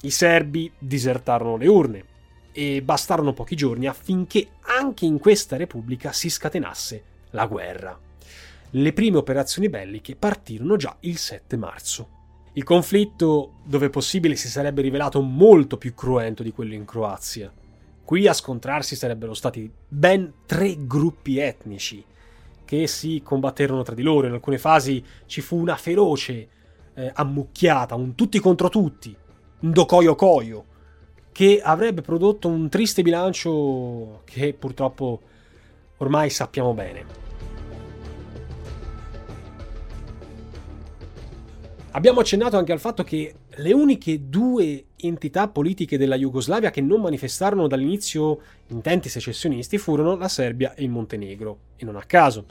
I 0.00 0.10
serbi 0.10 0.72
disertarono 0.78 1.58
le 1.58 1.66
urne 1.66 2.04
e 2.52 2.82
bastarono 2.82 3.32
pochi 3.32 3.56
giorni 3.56 3.86
affinché 3.86 4.48
anche 4.78 5.04
in 5.04 5.18
questa 5.18 5.56
repubblica 5.56 6.12
si 6.12 6.28
scatenasse 6.28 7.02
la 7.30 7.46
guerra 7.46 7.98
le 8.74 8.92
prime 8.94 9.18
operazioni 9.18 9.68
belliche 9.68 10.16
partirono 10.16 10.76
già 10.76 10.96
il 11.00 11.18
7 11.18 11.56
marzo. 11.56 12.20
Il 12.54 12.64
conflitto, 12.64 13.54
dove 13.64 13.90
possibile, 13.90 14.34
si 14.34 14.48
sarebbe 14.48 14.80
rivelato 14.80 15.20
molto 15.20 15.76
più 15.76 15.94
cruento 15.94 16.42
di 16.42 16.52
quello 16.52 16.72
in 16.72 16.86
Croazia. 16.86 17.52
Qui 18.02 18.26
a 18.26 18.32
scontrarsi 18.32 18.96
sarebbero 18.96 19.34
stati 19.34 19.70
ben 19.86 20.32
tre 20.46 20.86
gruppi 20.86 21.38
etnici 21.38 22.02
che 22.64 22.86
si 22.86 23.20
combatterono 23.22 23.82
tra 23.82 23.94
di 23.94 24.02
loro. 24.02 24.26
In 24.26 24.32
alcune 24.32 24.58
fasi 24.58 25.04
ci 25.26 25.42
fu 25.42 25.56
una 25.58 25.76
feroce 25.76 26.48
eh, 26.94 27.10
ammucchiata, 27.14 27.94
un 27.94 28.14
tutti 28.14 28.38
contro 28.38 28.70
tutti, 28.70 29.14
un 29.60 29.70
docoio 29.70 30.14
coio, 30.14 30.64
che 31.32 31.60
avrebbe 31.62 32.02
prodotto 32.02 32.48
un 32.48 32.68
triste 32.68 33.02
bilancio 33.02 34.20
che 34.24 34.52
purtroppo 34.52 35.20
ormai 35.96 36.30
sappiamo 36.30 36.74
bene. 36.74 37.20
Abbiamo 41.94 42.20
accennato 42.20 42.56
anche 42.56 42.72
al 42.72 42.80
fatto 42.80 43.02
che 43.02 43.34
le 43.56 43.72
uniche 43.72 44.28
due 44.28 44.84
entità 44.96 45.48
politiche 45.48 45.98
della 45.98 46.16
Jugoslavia 46.16 46.70
che 46.70 46.80
non 46.80 47.02
manifestarono 47.02 47.66
dall'inizio 47.66 48.40
intenti 48.68 49.10
secessionisti 49.10 49.76
furono 49.76 50.16
la 50.16 50.28
Serbia 50.28 50.74
e 50.74 50.84
il 50.84 50.88
Montenegro, 50.88 51.58
e 51.76 51.84
non 51.84 51.96
a 51.96 52.04
caso. 52.04 52.46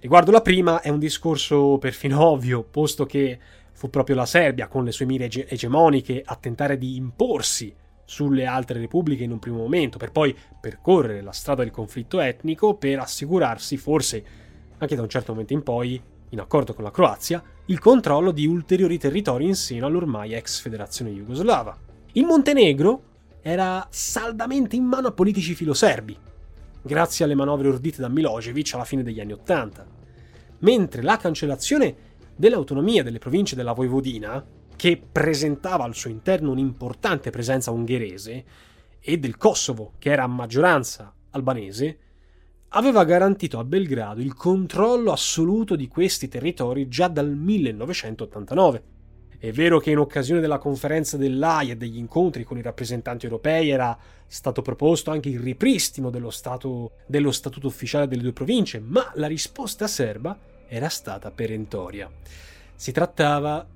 Riguardo 0.00 0.32
la 0.32 0.40
prima 0.40 0.80
è 0.80 0.88
un 0.88 0.98
discorso 0.98 1.78
perfino 1.78 2.22
ovvio, 2.26 2.64
posto 2.64 3.06
che 3.06 3.38
fu 3.72 3.90
proprio 3.90 4.16
la 4.16 4.26
Serbia, 4.26 4.66
con 4.66 4.84
le 4.84 4.90
sue 4.90 5.06
mire 5.06 5.28
egemoniche, 5.30 6.22
a 6.24 6.34
tentare 6.34 6.78
di 6.78 6.96
imporsi 6.96 7.72
sulle 8.08 8.46
altre 8.46 8.80
repubbliche 8.80 9.24
in 9.24 9.32
un 9.32 9.38
primo 9.38 9.58
momento, 9.58 9.98
per 9.98 10.12
poi 10.12 10.34
percorrere 10.58 11.20
la 11.20 11.30
strada 11.30 11.62
del 11.62 11.70
conflitto 11.70 12.20
etnico 12.20 12.74
per 12.74 13.00
assicurarsi, 13.00 13.76
forse 13.76 14.24
anche 14.78 14.96
da 14.96 15.02
un 15.02 15.10
certo 15.10 15.32
momento 15.32 15.52
in 15.52 15.62
poi, 15.62 16.00
in 16.30 16.40
accordo 16.40 16.72
con 16.72 16.84
la 16.84 16.90
Croazia, 16.90 17.42
il 17.66 17.78
controllo 17.78 18.30
di 18.30 18.46
ulteriori 18.46 18.96
territori 18.96 19.44
in 19.44 19.54
seno 19.54 19.84
all'ormai 19.84 20.32
ex 20.32 20.58
federazione 20.60 21.10
jugoslava. 21.10 21.76
Il 22.12 22.24
Montenegro 22.24 23.02
era 23.42 23.86
saldamente 23.90 24.74
in 24.74 24.84
mano 24.84 25.08
a 25.08 25.12
politici 25.12 25.54
filoserbi, 25.54 26.16
grazie 26.80 27.26
alle 27.26 27.34
manovre 27.34 27.68
ordite 27.68 28.00
da 28.00 28.08
Milosevic 28.08 28.72
alla 28.72 28.86
fine 28.86 29.02
degli 29.02 29.20
anni 29.20 29.32
Ottanta, 29.32 29.86
mentre 30.60 31.02
la 31.02 31.18
cancellazione 31.18 31.94
dell'autonomia 32.34 33.02
delle 33.02 33.18
province 33.18 33.54
della 33.54 33.72
Voivodina, 33.72 34.42
che 34.78 35.02
presentava 35.10 35.82
al 35.82 35.96
suo 35.96 36.08
interno 36.08 36.52
un'importante 36.52 37.30
presenza 37.30 37.72
ungherese, 37.72 38.44
e 39.00 39.18
del 39.18 39.36
Kosovo, 39.36 39.94
che 39.98 40.12
era 40.12 40.22
a 40.22 40.28
maggioranza 40.28 41.12
albanese, 41.30 41.98
aveva 42.68 43.04
garantito 43.04 43.58
a 43.58 43.64
Belgrado 43.64 44.20
il 44.20 44.34
controllo 44.34 45.10
assoluto 45.10 45.74
di 45.74 45.88
questi 45.88 46.28
territori 46.28 46.86
già 46.86 47.08
dal 47.08 47.28
1989. 47.28 48.82
È 49.36 49.50
vero 49.50 49.80
che 49.80 49.90
in 49.90 49.98
occasione 49.98 50.40
della 50.40 50.58
conferenza 50.58 51.16
dell'AIA 51.16 51.72
e 51.72 51.76
degli 51.76 51.98
incontri 51.98 52.44
con 52.44 52.56
i 52.56 52.62
rappresentanti 52.62 53.24
europei 53.24 53.70
era 53.70 53.98
stato 54.28 54.62
proposto 54.62 55.10
anche 55.10 55.28
il 55.28 55.40
ripristino 55.40 56.08
dello, 56.08 56.30
stato, 56.30 56.92
dello 57.06 57.32
statuto 57.32 57.66
ufficiale 57.66 58.06
delle 58.06 58.22
due 58.22 58.32
province, 58.32 58.78
ma 58.78 59.10
la 59.14 59.26
risposta 59.26 59.88
serba 59.88 60.38
era 60.68 60.88
stata 60.88 61.32
perentoria. 61.32 62.08
Si 62.76 62.92
trattava 62.92 63.66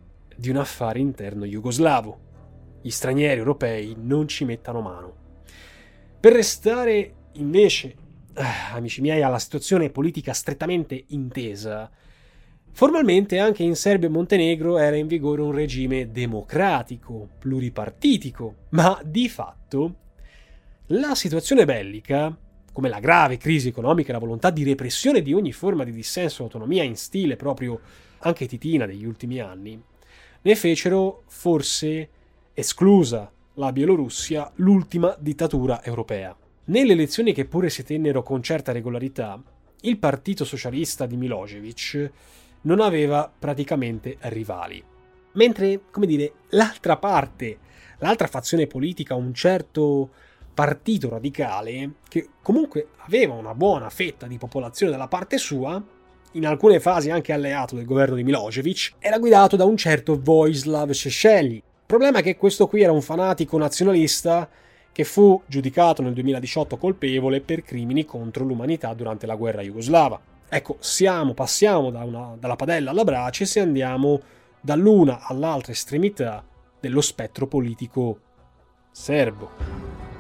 di 0.43 0.51
un 0.51 0.57
affare 0.57 0.99
interno 0.99 1.45
jugoslavo. 1.45 2.19
Gli 2.83 2.91
stranieri 2.91 3.39
europei 3.39 3.95
non 3.97 4.27
ci 4.27 4.45
mettano 4.45 4.81
mano. 4.81 5.15
Per 6.19 6.33
restare 6.33 7.15
invece, 7.35 7.95
eh, 8.35 8.45
amici 8.73 9.01
miei, 9.03 9.23
alla 9.23 9.39
situazione 9.39 9.89
politica 9.91 10.33
strettamente 10.33 11.05
intesa, 11.11 11.89
Formalmente 12.75 13.39
anche 13.39 13.63
in 13.63 13.77
Serbia 13.77 14.09
e 14.09 14.11
Montenegro 14.11 14.79
era 14.79 14.97
in 14.97 15.07
vigore 15.07 15.43
un 15.43 15.53
regime 15.53 16.11
democratico, 16.11 17.29
pluripartitico, 17.39 18.55
ma 18.71 18.99
di 19.05 19.29
fatto 19.29 19.97
la 20.87 21.15
situazione 21.15 21.67
bellica, 21.67 22.35
come 22.73 22.89
la 22.89 22.99
grave 22.99 23.37
crisi 23.37 23.69
economica 23.69 24.09
e 24.09 24.13
la 24.15 24.19
volontà 24.19 24.49
di 24.49 24.65
repressione 24.65 25.21
di 25.21 25.35
ogni 25.35 25.53
forma 25.53 25.85
di 25.85 25.93
dissenso 25.93 26.41
e 26.41 26.45
autonomia 26.47 26.83
in 26.83 26.97
stile 26.97 27.37
proprio 27.37 27.79
anche 28.21 28.47
titina 28.47 28.87
degli 28.87 29.05
ultimi 29.05 29.39
anni, 29.39 29.79
ne 30.43 30.55
fecero 30.57 31.23
forse, 31.27 32.09
esclusa 32.55 33.31
la 33.55 33.73
Bielorussia, 33.73 34.51
l'ultima 34.57 35.15
dittatura 35.19 35.83
europea. 35.85 36.37
Nelle 36.65 36.93
elezioni 36.93 37.33
che 37.33 37.45
pure 37.45 37.71
si 37.71 37.85
tennero 37.85 38.23
con 38.23 38.43
certa 38.43 38.73
regolarità, 38.73 39.41
il 39.83 39.99
Partito 39.99 40.45
Socialista 40.45 41.07
di 41.07 41.17
Milosevic 41.17 42.11
non 42.63 42.81
aveva 42.81 43.31
praticamente 43.37 44.17
rivali. 44.21 44.83
Mentre, 45.33 45.81
come 45.91 46.07
dire, 46.07 46.33
l'altra 46.51 46.97
parte, 46.97 47.59
l'altra 47.99 48.27
fazione 48.27 48.67
politica, 48.67 49.15
un 49.15 49.35
certo 49.35 50.11
partito 50.55 51.09
radicale, 51.09 51.95
che 52.09 52.29
comunque 52.43 52.89
aveva 52.99 53.35
una 53.35 53.55
buona 53.55 53.91
fetta 53.91 54.27
di 54.27 54.39
popolazione 54.39 54.93
dalla 54.93 55.09
parte 55.09 55.39
sua, 55.39 55.83
in 56.33 56.47
alcune 56.47 56.81
fasi 56.81 57.11
anche 57.11 57.33
alleato 57.33 57.75
del 57.75 57.85
governo 57.85 58.15
di 58.15 58.25
Milosevic, 58.25 58.95
era 58.99 59.19
guidato 59.19 59.57
da 59.57 59.65
un 59.65 59.77
certo 59.77 60.21
Vojislav 60.21 60.91
Šešelj. 60.91 61.53
Il 61.53 61.63
problema 61.87 62.21
è 62.21 62.23
che 62.23 62.37
questo 62.37 62.67
qui 62.67 62.83
era 62.83 62.93
un 62.93 63.03
fanatico 63.03 63.59
nazionalista 63.59 64.49
che 64.93 65.05
fu 65.05 65.41
giudicato 65.47 66.03
nel 66.03 66.13
2018 66.13 66.77
colpevole 66.77 67.41
per 67.41 67.63
crimini 67.63 68.05
contro 68.05 68.45
l'umanità 68.45 68.93
durante 68.95 69.27
la 69.27 69.37
guerra 69.37 69.63
jugoslava. 69.63 70.21
Ecco, 70.49 70.77
siamo, 70.81 71.33
passiamo 71.33 71.91
da 71.91 72.05
una, 72.05 72.37
dalla 72.39 72.57
padella 72.57 72.91
alla 72.91 73.05
brace 73.05 73.49
e 73.59 73.63
andiamo 73.63 74.21
dall'una 74.61 75.27
all'altra 75.27 75.73
estremità 75.73 76.45
dello 76.79 77.01
spettro 77.01 77.47
politico 77.47 78.19
serbo. 78.91 80.12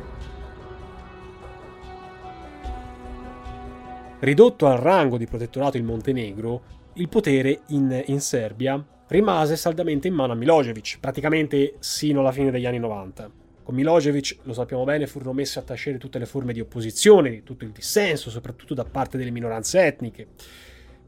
Ridotto 4.23 4.68
al 4.68 4.79
rango 4.79 5.18
di 5.18 5.27
protettorato 5.27 5.77
il 5.77 5.83
Montenegro, 5.83 6.62
il 6.93 7.09
potere 7.09 7.62
in, 7.70 8.05
in 8.07 8.20
Serbia 8.20 8.81
rimase 9.09 9.57
saldamente 9.57 10.07
in 10.07 10.14
mano 10.14 10.33
a 10.33 10.37
Milosevic, 10.37 10.99
praticamente 11.01 11.75
sino 11.81 12.20
alla 12.20 12.31
fine 12.31 12.53
degli 12.53 12.64
anni 12.64 12.79
90. 12.79 13.29
Con 13.64 13.75
Milosevic, 13.75 14.37
lo 14.45 14.53
sappiamo 14.53 14.85
bene, 14.85 15.09
furono 15.09 15.33
messe 15.33 15.59
a 15.59 15.62
tacere 15.62 15.99
tutte 15.99 16.20
le 16.20 16.27
forme 16.27 16.53
di 16.53 16.61
opposizione, 16.61 17.43
tutto 17.43 17.64
il 17.64 17.73
dissenso, 17.73 18.31
soprattutto 18.31 18.75
da 18.75 18.85
parte 18.85 19.18
delle 19.18 19.33
minoranze 19.33 19.85
etniche. 19.85 20.29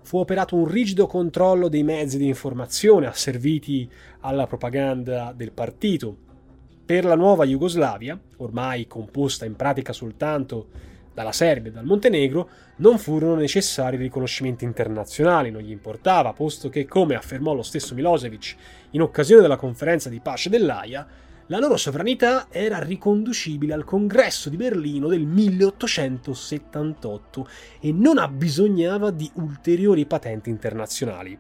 Fu 0.03 0.19
operato 0.19 0.57
un 0.57 0.67
rigido 0.67 1.07
controllo 1.07 1.69
dei 1.69 1.85
mezzi 1.85 2.19
di 2.19 2.27
informazione 2.27 3.07
asserviti 3.07 3.89
alla 4.23 4.49
propaganda 4.49 5.33
del 5.33 5.53
partito. 5.53 6.17
Per 6.85 7.05
la 7.05 7.15
nuova 7.15 7.45
Jugoslavia, 7.45 8.21
ormai 8.39 8.89
composta 8.89 9.45
in 9.45 9.55
pratica 9.55 9.93
soltanto 9.93 10.94
dalla 11.15 11.33
Serbia 11.33 11.71
e 11.71 11.75
dal 11.75 11.85
Montenegro, 11.85 12.49
non 12.77 12.99
furono 12.99 13.37
necessari 13.37 13.97
riconoscimenti 13.97 14.65
internazionali, 14.65 15.51
non 15.51 15.63
gli 15.63 15.71
importava, 15.71 16.33
posto 16.33 16.69
che, 16.69 16.87
come 16.87 17.15
affermò 17.15 17.55
lo 17.55 17.63
stesso 17.63 17.95
Milosevic 17.95 18.57
in 18.91 19.01
occasione 19.01 19.41
della 19.41 19.57
conferenza 19.57 20.09
di 20.09 20.21
pace 20.21 20.51
dell'AIA, 20.51 21.07
la 21.49 21.59
loro 21.59 21.77
sovranità 21.77 22.47
era 22.51 22.79
riconducibile 22.79 23.75
al 23.75 23.85
congresso 23.85 24.49
di 24.49 24.57
Berlino 24.57 25.09
del 25.09 25.27
1878 25.27 27.49
e 27.81 27.93
non 27.93 28.17
abbisognava 28.19 29.11
di 29.11 29.31
ulteriori 29.35 30.07
patenti 30.07 30.49
internazionali. 30.49 31.39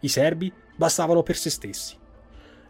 I 0.00 0.08
serbi 0.08 0.50
bastavano 0.74 1.22
per 1.22 1.36
se 1.36 1.50
stessi. 1.50 1.96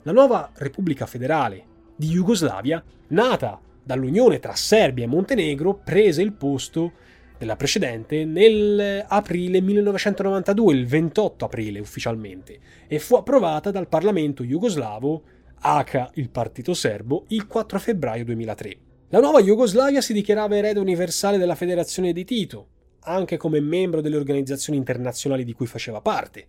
La 0.03 0.13
nuova 0.13 0.51
Repubblica 0.55 1.07
federale 1.07 1.65
di 1.95 2.09
Jugoslavia, 2.09 2.83
nata 3.09 3.61
dall'unione 3.83 4.39
tra 4.39 4.55
Serbia 4.55 5.05
e 5.05 5.09
Montenegro, 5.09 5.75
prese 5.75 6.23
il 6.23 6.33
posto 6.33 6.93
della 7.39 7.57
precedente 7.57 8.25
nell'aprile 8.25 9.61
1992, 9.61 10.75
il 10.75 10.87
28 10.87 11.45
aprile 11.45 11.81
ufficialmente, 11.81 12.59
e 12.87 12.99
fu 12.99 13.17
approvata 13.17 13.71
dal 13.71 13.89
Parlamento 13.89 14.45
jugoslavo 14.45 15.23
ACA, 15.59 16.11
il 16.15 16.31
partito 16.31 16.75
serbo, 16.75 17.25
il 17.29 17.47
4 17.47 17.79
febbraio 17.79 18.25
2003. 18.25 18.77
La 19.09 19.21
nuova 19.21 19.43
Jugoslavia 19.43 20.01
si 20.01 20.13
dichiarava 20.13 20.57
erede 20.57 20.81
universale 20.81 21.37
della 21.37 21.55
federazione 21.55 22.13
di 22.13 22.25
Tito, 22.25 22.69
anche 23.01 23.37
come 23.37 23.61
membro 23.61 24.01
delle 24.01 24.17
organizzazioni 24.17 24.79
internazionali 24.79 25.45
di 25.45 25.53
cui 25.53 25.67
faceva 25.67 26.01
parte. 26.01 26.47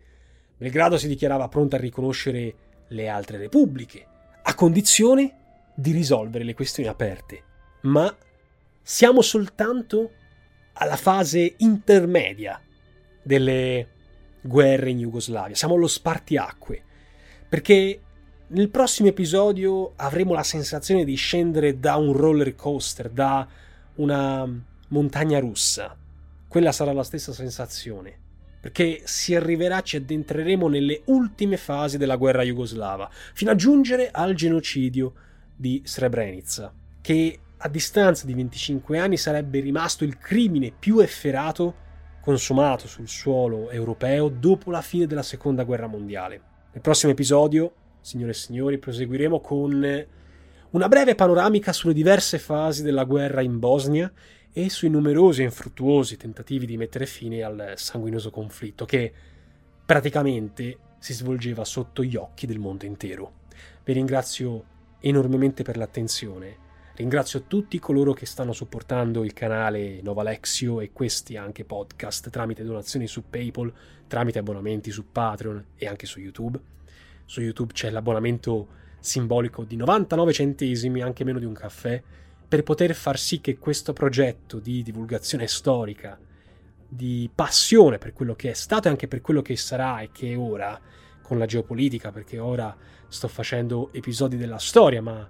Belgrado 0.57 0.97
si 0.97 1.07
dichiarava 1.07 1.47
pronta 1.47 1.75
a 1.75 1.79
riconoscere 1.79 2.55
le 2.87 3.07
altre 3.07 3.37
repubbliche, 3.37 4.05
a 4.43 4.55
condizione 4.55 5.42
di 5.73 5.91
risolvere 5.91 6.43
le 6.43 6.53
questioni 6.53 6.89
aperte. 6.89 7.43
Ma 7.81 8.15
siamo 8.81 9.21
soltanto 9.21 10.11
alla 10.73 10.95
fase 10.95 11.55
intermedia 11.57 12.59
delle 13.21 13.87
guerre 14.41 14.89
in 14.89 14.99
Jugoslavia, 14.99 15.55
siamo 15.55 15.75
allo 15.75 15.87
spartiacque, 15.87 16.83
perché 17.47 18.01
nel 18.47 18.69
prossimo 18.69 19.07
episodio 19.07 19.93
avremo 19.95 20.33
la 20.33 20.43
sensazione 20.43 21.05
di 21.05 21.15
scendere 21.15 21.79
da 21.79 21.95
un 21.95 22.13
roller 22.13 22.55
coaster, 22.55 23.09
da 23.09 23.47
una 23.95 24.47
montagna 24.89 25.39
russa. 25.39 25.97
Quella 26.47 26.71
sarà 26.71 26.91
la 26.91 27.03
stessa 27.03 27.31
sensazione, 27.31 28.15
perché 28.59 29.01
si 29.05 29.33
arriverà, 29.33 29.81
ci 29.81 29.95
addentreremo 29.95 30.67
nelle 30.67 31.01
ultime 31.05 31.57
fasi 31.57 31.97
della 31.97 32.15
guerra 32.15 32.43
jugoslava, 32.43 33.09
fino 33.33 33.51
a 33.51 33.55
giungere 33.55 34.11
al 34.11 34.33
genocidio 34.35 35.13
di 35.63 35.81
Srebrenica, 35.85 36.73
che 36.99 37.39
a 37.55 37.69
distanza 37.69 38.25
di 38.25 38.33
25 38.33 38.99
anni 38.99 39.15
sarebbe 39.15 39.61
rimasto 39.61 40.03
il 40.03 40.17
crimine 40.17 40.73
più 40.77 40.99
efferato 40.99 41.75
consumato 42.19 42.85
sul 42.85 43.07
suolo 43.07 43.69
europeo 43.69 44.27
dopo 44.27 44.71
la 44.71 44.81
fine 44.81 45.07
della 45.07 45.23
seconda 45.23 45.63
guerra 45.63 45.87
mondiale. 45.87 46.41
Nel 46.73 46.81
prossimo 46.81 47.13
episodio 47.13 47.75
signore 48.01 48.31
e 48.31 48.35
signori, 48.35 48.77
proseguiremo 48.77 49.39
con 49.39 50.05
una 50.71 50.87
breve 50.89 51.15
panoramica 51.15 51.71
sulle 51.71 51.93
diverse 51.93 52.39
fasi 52.39 52.83
della 52.83 53.05
guerra 53.05 53.39
in 53.39 53.57
Bosnia 53.57 54.11
e 54.51 54.69
sui 54.69 54.89
numerosi 54.89 55.43
e 55.43 55.45
infruttuosi 55.45 56.17
tentativi 56.17 56.65
di 56.65 56.75
mettere 56.75 57.05
fine 57.05 57.41
al 57.41 57.75
sanguinoso 57.77 58.31
conflitto 58.31 58.83
che 58.83 59.13
praticamente 59.85 60.77
si 60.99 61.13
svolgeva 61.13 61.63
sotto 61.63 62.03
gli 62.03 62.17
occhi 62.17 62.45
del 62.45 62.59
mondo 62.59 62.83
intero. 62.83 63.41
Vi 63.85 63.93
ringrazio 63.93 64.65
enormemente 65.03 65.63
per 65.63 65.77
l'attenzione. 65.77 66.57
Ringrazio 66.95 67.43
tutti 67.43 67.79
coloro 67.79 68.13
che 68.13 68.25
stanno 68.25 68.53
supportando 68.53 69.23
il 69.23 69.33
canale 69.33 70.01
Nova 70.01 70.23
Lexio 70.23 70.79
e 70.79 70.91
questi 70.91 71.37
anche 71.37 71.65
podcast 71.65 72.29
tramite 72.29 72.63
donazioni 72.63 73.07
su 73.07 73.23
PayPal, 73.29 73.73
tramite 74.07 74.39
abbonamenti 74.39 74.91
su 74.91 75.11
Patreon 75.11 75.65
e 75.75 75.87
anche 75.87 76.05
su 76.05 76.19
YouTube 76.19 76.71
su 77.25 77.41
YouTube 77.41 77.73
c'è 77.73 77.89
l'abbonamento 77.89 78.81
simbolico 78.99 79.63
di 79.63 79.75
99 79.75 80.33
centesimi, 80.33 81.01
anche 81.01 81.23
meno 81.23 81.39
di 81.39 81.45
un 81.45 81.53
caffè, 81.53 82.01
per 82.47 82.63
poter 82.63 82.93
far 82.93 83.17
sì 83.17 83.41
che 83.41 83.57
questo 83.57 83.93
progetto 83.93 84.59
di 84.59 84.83
divulgazione 84.83 85.47
storica, 85.47 86.17
di 86.87 87.29
passione 87.33 87.97
per 87.97 88.13
quello 88.13 88.35
che 88.35 88.51
è 88.51 88.53
stato 88.53 88.87
e 88.87 88.91
anche 88.91 89.07
per 89.07 89.21
quello 89.21 89.41
che 89.41 89.55
sarà 89.55 90.01
e 90.01 90.11
che 90.11 90.33
è 90.33 90.37
ora, 90.37 90.79
con 91.23 91.39
la 91.39 91.45
geopolitica, 91.45 92.11
perché 92.11 92.37
ora 92.37 92.75
sto 93.07 93.27
facendo 93.27 93.89
episodi 93.93 94.37
della 94.37 94.59
storia, 94.59 95.01
ma 95.01 95.27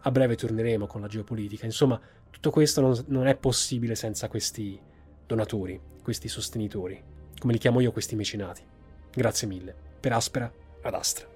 a 0.00 0.10
breve 0.10 0.36
torneremo 0.36 0.86
con 0.86 1.00
la 1.00 1.06
geopolitica. 1.06 1.64
Insomma, 1.64 1.98
tutto 2.30 2.50
questo 2.50 2.80
non, 2.82 3.04
non 3.06 3.26
è 3.26 3.36
possibile 3.36 3.94
senza 3.94 4.28
questi 4.28 4.78
donatori, 5.24 5.80
questi 6.02 6.28
sostenitori, 6.28 7.02
come 7.38 7.52
li 7.52 7.58
chiamo 7.58 7.80
io 7.80 7.92
questi 7.92 8.14
mecenati. 8.16 8.62
Grazie 9.10 9.48
mille, 9.48 9.74
per 9.98 10.12
Aspera 10.12 10.52
ad 10.82 10.94
Astra. 10.94 11.35